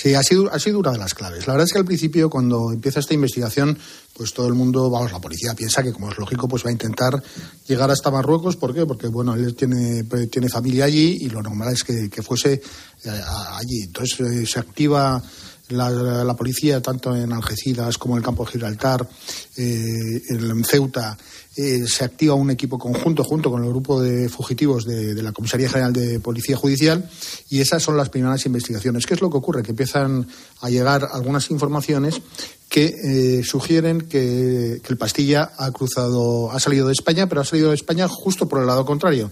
[0.00, 1.46] Sí, ha sido, ha sido una de las claves.
[1.46, 3.76] La verdad es que al principio, cuando empieza esta investigación,
[4.14, 6.72] pues todo el mundo, vamos, la policía piensa que, como es lógico, pues va a
[6.72, 7.22] intentar
[7.66, 8.56] llegar hasta Marruecos.
[8.56, 8.86] ¿Por qué?
[8.86, 13.10] Porque, bueno, él tiene, tiene familia allí y lo normal es que, fuese eh,
[13.50, 13.82] allí.
[13.82, 15.22] Entonces eh, se activa
[15.70, 19.08] la, policía, tanto en Algeciras como en el campo de Gibraltar,
[19.56, 21.16] eh, en Ceuta,
[21.56, 25.68] eh, se activa un equipo conjunto junto con el grupo de fugitivos de, la Comisaría
[25.68, 27.10] General de Policía Judicial
[27.48, 29.04] y esas son las primeras investigaciones.
[29.04, 29.62] ¿Qué es lo que ocurre?
[29.62, 30.26] Que empiezan
[30.60, 32.22] a llegar algunas informaciones
[32.68, 32.94] que
[33.40, 37.70] eh, sugieren que, que el Pastilla ha cruzado, ha salido de España, pero ha salido
[37.70, 39.30] de España justo por el lado contrario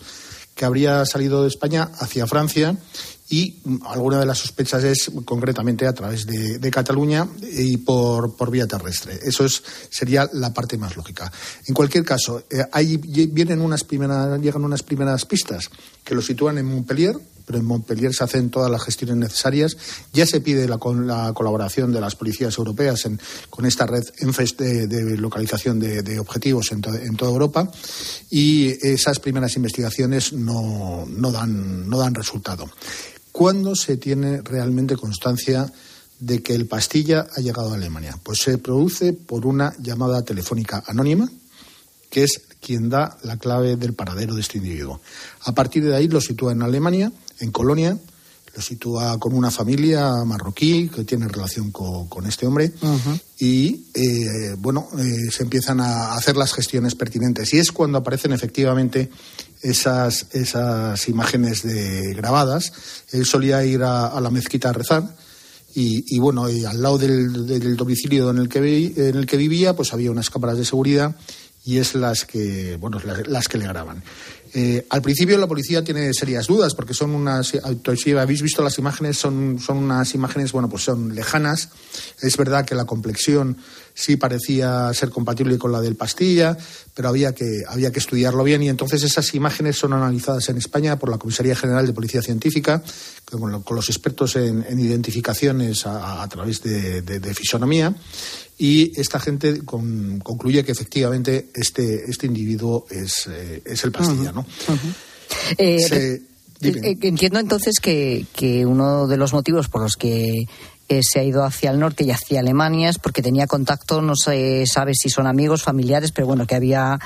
[0.59, 2.77] que habría salido de España hacia Francia
[3.31, 3.57] y
[3.87, 9.19] alguna de las sospechas es concretamente a través de, Cataluña y por, por, vía terrestre.
[9.23, 11.33] Eso es, sería la parte más lógica.
[11.67, 15.71] En cualquier caso, eh, ahí vienen unas primeras, llegan unas primeras pistas
[16.05, 17.17] que lo sitúan en Montpellier,
[17.49, 19.77] pero en Montpellier se hacen todas las gestiones necesarias.
[20.13, 23.09] Ya se pide la, la colaboración de las policías europeas
[23.49, 27.71] con esta red ENFES de, localización de, objetivos en, en, toda Europa
[28.31, 32.71] y esas primeras investigaciones no, no, dan, no dan resultado.
[33.39, 35.73] ¿Cuándo se tiene realmente constancia
[36.19, 38.19] de que el pastilla ha llegado a Alemania?
[38.25, 41.31] Pues se produce por una llamada telefónica anónima,
[42.11, 45.01] que es quien da la clave del paradero de este individuo.
[45.43, 47.97] A partir de ahí lo sitúa en Alemania, en Colonia,
[48.57, 52.73] lo sitúa con una familia marroquí que tiene relación con, este hombre
[53.39, 57.55] y, eh, bueno, eh, se empiezan a hacer las gestiones pertinentes.
[57.55, 59.09] Y es cuando aparecen efectivamente
[59.63, 62.73] esas, esas imágenes de grabadas.
[63.13, 65.17] Él solía ir a, la mezquita a rezar.
[65.75, 68.59] Y, bueno, al lado del, domicilio en el, que
[68.97, 71.15] en el que vivía, pues había unas cámaras de seguridad
[71.65, 74.03] y es las que, bueno, las que le graban.
[74.55, 77.53] Eh, al principio la policía tiene serias dudas porque son unas,
[77.97, 81.71] si habéis visto las imágenes, son, son unas imágenes, bueno, pues son lejanas.
[82.21, 83.59] Es verdad que la complexión
[83.99, 86.57] sí parecía ser compatible con la del Pastilla,
[86.95, 90.99] pero había que, había que estudiarlo bien y entonces esas imágenes son analizadas en España
[91.01, 92.81] por la Comisaría General de Policía Científica,
[93.25, 97.93] con, los expertos en, identificaciones a, través de, fisonomía
[98.57, 104.38] y esta gente concluye que efectivamente este, este individuo es, eh, es el Pastilla, ¿no?
[105.59, 106.21] Eh,
[106.61, 110.47] Eh, entiendo entonces que, que uno de los motivos por los que
[110.89, 114.17] eh, se ha ido hacia el norte y hacia Alemania es porque tenía contacto, no
[114.17, 116.99] se sabe si son amigos, familiares, pero bueno, que había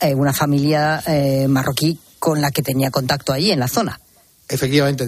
[0.00, 1.02] eh, una familia
[1.48, 4.00] marroquí con la que tenía contacto allí en la zona.
[4.50, 5.06] Efectivamente,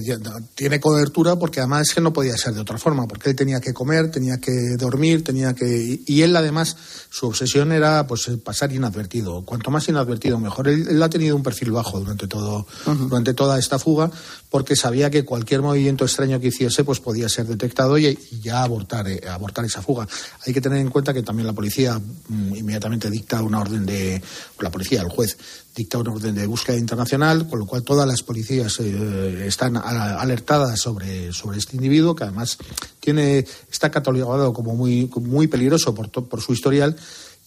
[0.55, 3.59] tiene cobertura porque además es que no podía ser de otra forma, porque él tenía
[3.59, 6.77] que comer, tenía que dormir, tenía que y él además
[7.09, 10.69] su obsesión era pues pasar inadvertido, cuanto más inadvertido mejor.
[10.69, 14.11] Él, ha tenido un perfil bajo durante todo durante toda esta fuga
[14.51, 19.09] porque sabía que cualquier movimiento extraño que hiciese pues podía ser detectado y, ya abortar
[19.09, 20.07] eh, abortar esa fuga.
[20.47, 24.21] Hay que tener en cuenta que también la policía mm, inmediatamente dicta una orden de
[24.59, 25.39] la policía, el juez
[25.75, 30.81] dicta una orden de búsqueda internacional, con lo cual todas las policías eh, están alertadas
[30.81, 32.59] sobre, sobre este individuo, que además
[32.99, 36.97] tiene, está catalogado como muy, muy peligroso por, por su historial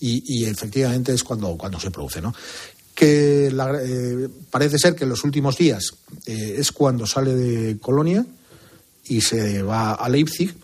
[0.05, 2.21] y, efectivamente es cuando, cuando se produce.
[2.21, 2.33] ¿no?
[2.95, 8.25] Que eh, parece ser que en los últimos días eh, es cuando sale de Colonia
[9.05, 10.55] y se va a Leipzig.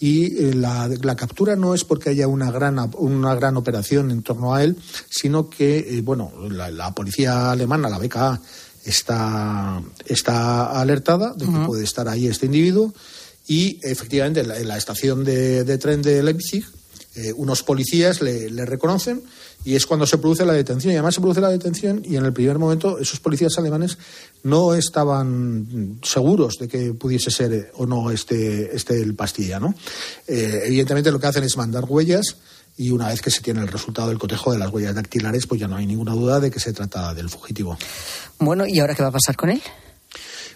[0.00, 4.52] Y eh, la, captura no es porque haya una gran, una gran operación en torno
[4.52, 4.76] a él,
[5.08, 8.40] sino que, eh, bueno, la, policía alemana, la BKA,
[8.84, 12.92] está, está alertada de que puede estar ahí este individuo.
[13.46, 16.64] Y efectivamente en la, estación de, tren de Leipzig
[17.14, 19.22] eh, unos policías le, reconocen
[19.64, 20.92] y es cuando se produce la detención.
[20.92, 23.98] Y además se produce la detención y en el primer momento esos policías alemanes
[24.42, 29.60] no estaban seguros de que pudiese ser eh, o no este, este el pastilla.
[29.60, 29.74] ¿no?
[30.26, 32.36] Eh, evidentemente lo que hacen es mandar huellas
[32.78, 35.60] y una vez que se tiene el resultado del cotejo de las huellas dactilares, pues
[35.60, 37.76] ya no hay ninguna duda de que se trata del fugitivo.
[38.38, 39.62] Bueno, ¿y ahora qué va a pasar con él?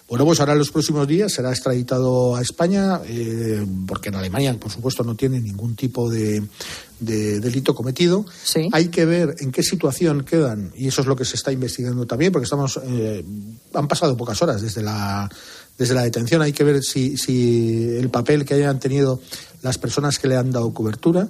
[0.07, 4.57] Bueno, pues ahora en los próximos días será extraditado a España, eh, porque en Alemania,
[4.57, 6.43] por supuesto, no tiene ningún tipo de,
[6.99, 8.25] delito cometido.
[8.71, 12.05] Hay que ver en qué situación quedan, y eso es lo que se está investigando
[12.05, 13.25] también, porque estamos eh,
[13.73, 15.29] han pasado pocas horas desde la,
[15.77, 16.41] desde la detención.
[16.41, 19.19] Hay que ver si, si el papel que hayan tenido
[19.61, 21.27] las personas que le han dado cobertura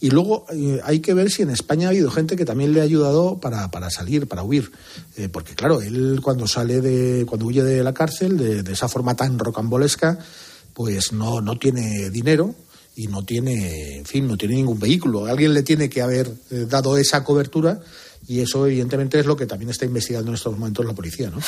[0.00, 2.80] y luego eh, hay que ver si en España ha habido gente que también le
[2.80, 4.70] ha ayudado para, para salir, para huir.
[5.16, 9.14] Eh, porque claro, él cuando sale de, cuando huye de la cárcel, de, esa forma
[9.16, 10.18] tan rocambolesca,
[10.74, 12.54] pues no, no tiene dinero
[12.96, 15.26] y no tiene, en fin, no tiene ningún vehículo.
[15.26, 17.80] Alguien le tiene que haber eh, dado esa cobertura
[18.26, 21.38] y eso, evidentemente, es lo que también está investigando en estos momentos la policía, ¿no?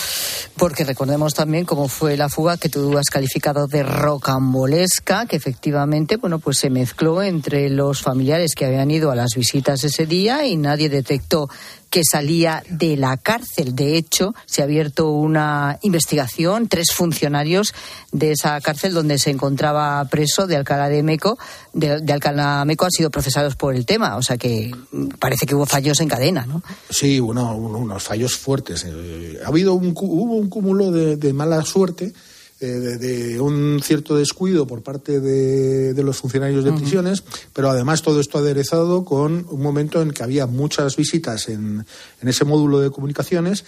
[0.57, 6.17] Porque recordemos también cómo fue la fuga que tú has calificado de rocambolesca, que efectivamente,
[6.17, 10.47] bueno, pues se mezcló entre los familiares que habían ido a las visitas ese día
[10.47, 11.49] y nadie detectó
[11.91, 13.75] que salía de la cárcel.
[13.75, 17.75] De hecho, se ha abierto una investigación, tres funcionarios
[18.13, 21.39] de esa cárcel donde se encontraba preso de Alcalá de Meco,
[21.73, 24.75] de, Alcalá de Meco han sido procesados por el tema, o sea que
[25.19, 26.63] parece que hubo fallos en cadena, ¿no?
[26.91, 28.85] Sí, unos fallos fuertes.
[28.87, 32.13] Eh, ha habido un, hubo un cúmulo de mala suerte
[32.59, 38.19] eh, de, un cierto descuido por parte de, los funcionarios de prisiones, pero además todo
[38.19, 41.85] esto aderezado con un momento en que había muchas visitas en,
[42.23, 43.67] ese módulo de comunicaciones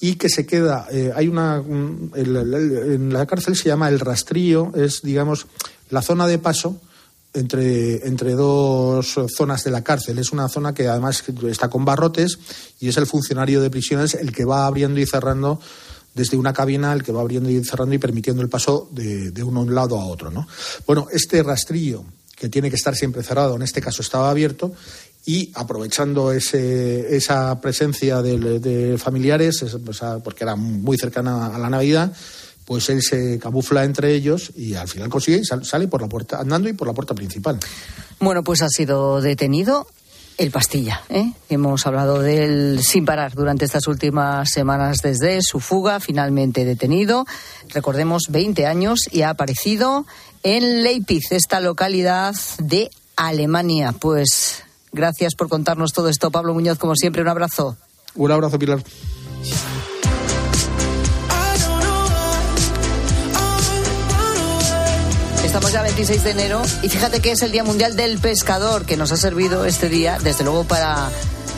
[0.00, 5.02] y que se queda, eh, hay una, en la cárcel se llama el rastrillo, es
[5.02, 5.46] digamos
[5.90, 6.80] la zona de paso
[7.34, 10.18] entre, entre dos zonas de la cárcel.
[10.18, 12.38] Es una zona que además está con barrotes
[12.80, 15.60] y es el funcionario de prisiones el que va abriendo y cerrando
[16.14, 19.42] desde una cabina el que va abriendo y cerrando y permitiendo el paso de, de
[19.42, 20.30] un lado a otro.
[20.30, 20.46] ¿no?
[20.86, 22.04] Bueno, este rastrillo
[22.34, 24.72] que tiene que estar siempre cerrado, en este caso estaba abierto,
[25.28, 29.64] y aprovechando ese, esa presencia de, familiares,
[30.24, 32.12] porque era muy cercana a la Navidad,
[32.64, 36.38] pues él se camufla entre ellos y al final consigue y sale por la puerta,
[36.38, 37.58] andando y por la puerta principal.
[38.20, 39.86] Bueno, pues ha sido detenido
[40.38, 41.02] el Pastilla.
[41.10, 41.32] ¿eh?
[41.50, 47.26] Hemos hablado de él sin parar durante estas últimas semanas desde su fuga, finalmente detenido.
[47.68, 50.06] Recordemos, 20 años y ha aparecido
[50.44, 53.92] en Leipzig, esta localidad de Alemania.
[53.92, 54.62] Pues
[54.92, 57.76] gracias por contarnos todo esto, Pablo Muñoz, como siempre, un abrazo.
[58.14, 58.82] Un abrazo, Pilar.
[65.48, 68.98] Estamos ya 26 de enero y fíjate que es el Día Mundial del Pescador que
[68.98, 71.08] nos ha servido este día, desde luego, para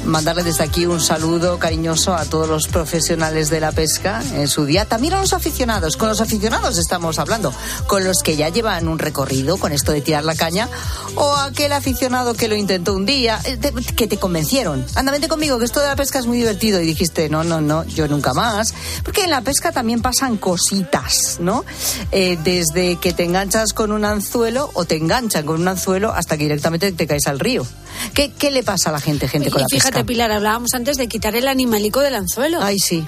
[0.05, 4.65] mandarle desde aquí un saludo cariñoso a todos los profesionales de la pesca en su
[4.65, 4.85] día.
[4.85, 5.97] También a los aficionados.
[5.97, 7.53] Con los aficionados estamos hablando.
[7.87, 10.69] Con los que ya llevan un recorrido con esto de tirar la caña.
[11.15, 13.59] O aquel aficionado que lo intentó un día, eh,
[13.97, 14.85] que te convencieron.
[14.95, 16.81] Anda, vente conmigo, que esto de la pesca es muy divertido.
[16.81, 18.75] Y dijiste, no, no, no, yo nunca más.
[19.05, 21.65] Porque en la pesca también pasan cositas, ¿no?
[22.13, 26.37] Eh, desde que te enganchas con un anzuelo o te enganchan con un anzuelo hasta
[26.37, 27.67] que directamente te caes al río.
[28.15, 29.90] ¿Qué, qué le pasa a la gente, gente con la pesca?
[29.91, 32.59] Fíjate, Pilar, hablábamos antes de quitar el animalico del anzuelo.
[32.63, 33.05] Ay, sí.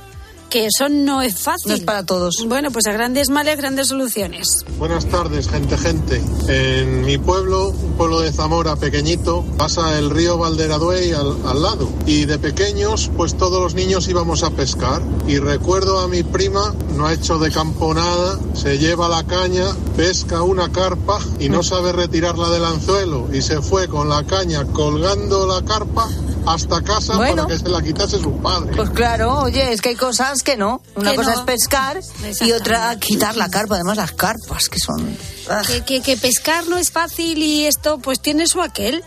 [0.50, 1.68] que eso no es fácil.
[1.68, 2.34] No es para todos.
[2.46, 4.66] Bueno, pues a grandes males, grandes soluciones.
[4.78, 6.20] Buenas tardes, gente, gente.
[6.48, 11.88] En mi pueblo, un pueblo de Zamora pequeñito, pasa el río Valderaduey al, al lado.
[12.04, 15.00] Y de pequeños, pues todos los niños íbamos a pescar.
[15.26, 19.66] Y recuerdo a mi prima, no ha hecho de campo nada, se lleva la caña,
[19.96, 23.28] pesca una carpa y no sabe retirarla del anzuelo.
[23.32, 26.10] Y se fue con la caña colgando la carpa
[26.46, 27.44] hasta casa Bueno.
[27.44, 28.72] para que se la quitase su padre.
[28.76, 30.82] Pues claro, oye, es que hay cosas que no.
[30.96, 31.36] Una Que cosa no.
[31.40, 32.00] es pescar
[32.40, 33.76] y otra quitar la carpa.
[33.76, 35.16] Además, las carpas que son.
[35.48, 35.62] ah.
[35.66, 39.02] Que, que, que pescar no es fácil y esto pues tiene su aquel.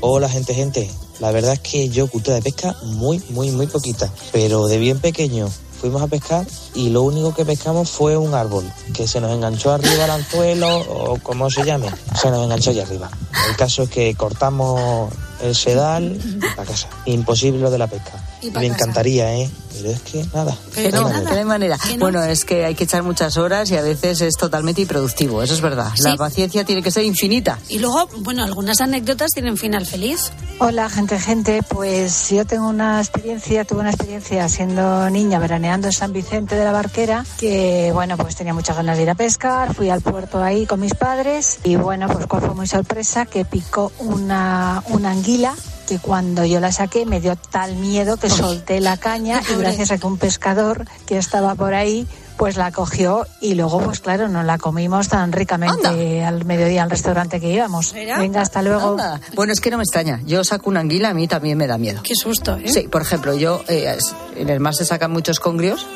[0.00, 0.90] Hola gente, gente.
[1.20, 4.10] La verdad es que yo cultura de pesca muy, muy, muy poquita.
[4.32, 5.48] Pero de bien pequeño
[5.80, 9.72] fuimos a pescar y lo único que pescamos fue un árbol que se nos enganchó
[9.72, 11.90] arriba al anzuelo o como se llame.
[12.20, 13.10] Se nos enganchó allá arriba.
[13.48, 15.12] El caso es que cortamos
[15.42, 16.16] el sedal
[16.56, 16.88] para casa.
[17.06, 18.12] Imposible lo de la pesca.
[18.50, 19.50] Me encantaría, ¿eh?
[19.72, 20.56] Pero es que nada.
[20.74, 21.20] Que no, manera.
[21.20, 21.78] que no hay manera.
[21.98, 25.54] Bueno, es que hay que echar muchas horas y a veces es totalmente improductivo, eso
[25.54, 25.92] es verdad.
[25.98, 27.58] La paciencia tiene que ser infinita.
[27.68, 30.32] Y luego, bueno, algunas anécdotas tienen final feliz.
[30.58, 31.62] Hola, gente, gente.
[31.62, 36.64] Pues yo tengo una experiencia, tuve una experiencia siendo niña veraneando en San Vicente de
[36.64, 40.42] la Barquera, que bueno, pues tenía muchas ganas de ir a pescar, fui al puerto
[40.42, 45.10] ahí con mis padres y bueno, pues cuál fue muy sorpresa que picó una, una
[45.10, 45.54] anguila
[45.86, 49.90] que cuando yo la saqué me dio tal miedo que solté la caña y gracias
[49.90, 52.06] a que un pescador que estaba por ahí
[52.36, 56.90] pues la cogió y luego pues claro nos la comimos tan ricamente al mediodía al
[56.90, 57.92] restaurante que íbamos.
[57.92, 58.92] Venga, hasta luego.
[58.92, 59.20] Anda.
[59.34, 60.20] Bueno, es que no me extraña.
[60.24, 62.00] Yo saco una anguila, a mí también me da miedo.
[62.02, 62.64] Qué susto, ¿eh?
[62.66, 63.96] Sí, por ejemplo, yo eh,
[64.34, 65.86] en el mar se sacan muchos congrios.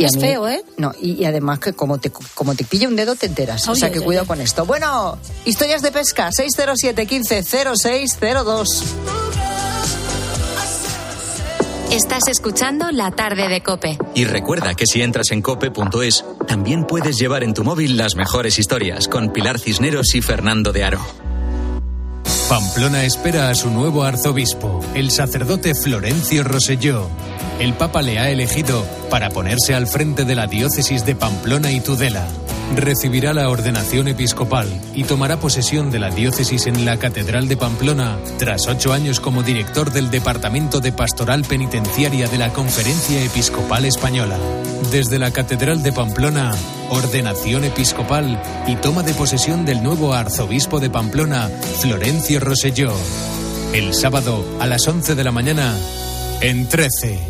[0.00, 0.62] Y Es mí- feo, ¿eh?
[0.78, 3.68] No, y, y además que como te, como te pilla un dedo te enteras.
[3.68, 4.64] o sea que cuidado con esto.
[4.64, 8.84] Bueno, historias de pesca, 607 15 0602.
[11.90, 13.98] Estás escuchando La tarde de Cope.
[14.14, 18.58] Y recuerda que si entras en cope.es, también puedes llevar en tu móvil las mejores
[18.60, 21.00] historias con Pilar Cisneros y Fernando de Aro.
[22.48, 27.08] Pamplona espera a su nuevo arzobispo, el sacerdote Florencio Roselló.
[27.60, 31.80] El Papa le ha elegido para ponerse al frente de la diócesis de Pamplona y
[31.80, 32.26] Tudela.
[32.74, 38.16] Recibirá la ordenación episcopal y tomará posesión de la diócesis en la Catedral de Pamplona
[38.38, 44.38] tras ocho años como director del Departamento de Pastoral Penitenciaria de la Conferencia Episcopal Española.
[44.90, 46.54] Desde la Catedral de Pamplona,
[46.88, 51.50] ordenación episcopal y toma de posesión del nuevo arzobispo de Pamplona,
[51.80, 52.94] Florencio Roselló.
[53.74, 55.76] El sábado a las 11 de la mañana
[56.40, 57.29] en 13.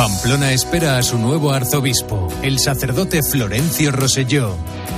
[0.00, 4.56] Pamplona espera a su nuevo arzobispo, el sacerdote Florencio Roselló.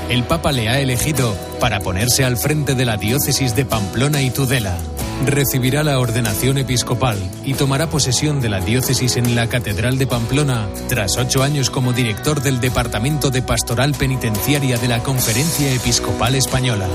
[0.08, 4.30] El Papa le ha elegido para ponerse al frente de la diócesis de Pamplona y
[4.30, 4.78] Tudela.
[5.26, 10.68] Recibirá la ordenación episcopal y tomará posesión de la diócesis en la Catedral de Pamplona
[10.88, 16.88] tras ocho años como director del Departamento de Pastoral Penitenciaria de la Conferencia Episcopal Española.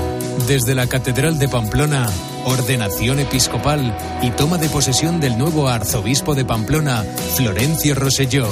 [0.46, 2.06] Desde la Catedral de Pamplona,
[2.44, 7.04] ordenación episcopal y toma de posesión del nuevo arzobispo de Pamplona,
[7.34, 8.46] Florencio Roselló.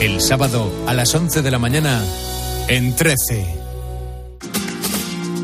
[0.00, 2.04] El sábado a las 11 de la mañana
[2.68, 3.46] en 13.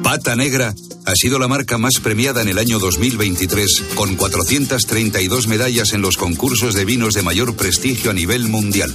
[0.02, 0.74] Pata Negra
[1.07, 6.16] ha sido la marca más premiada en el año 2023, con 432 medallas en los
[6.16, 8.92] concursos de vinos de mayor prestigio a nivel mundial.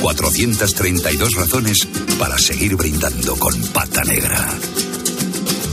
[0.00, 1.88] 432 razones
[2.18, 4.48] para seguir brindando con Pata Negra.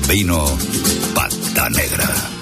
[0.08, 0.58] Vino
[1.14, 2.39] Pata Negra.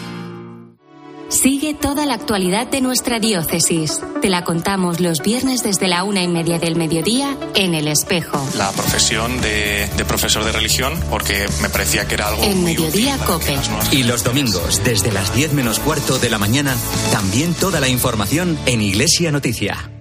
[1.30, 4.02] Sigue toda la actualidad de nuestra diócesis.
[4.22, 8.42] Te la contamos los viernes desde la una y media del mediodía en El Espejo.
[8.56, 12.44] La profesión de, de profesor de religión, porque me parecía que era algo.
[12.44, 13.46] En muy Mediodía útil para Cope.
[13.46, 16.76] que las nuevas Y los domingos, desde las 10 menos cuarto de la mañana,
[17.12, 19.92] también toda la información en Iglesia Noticia.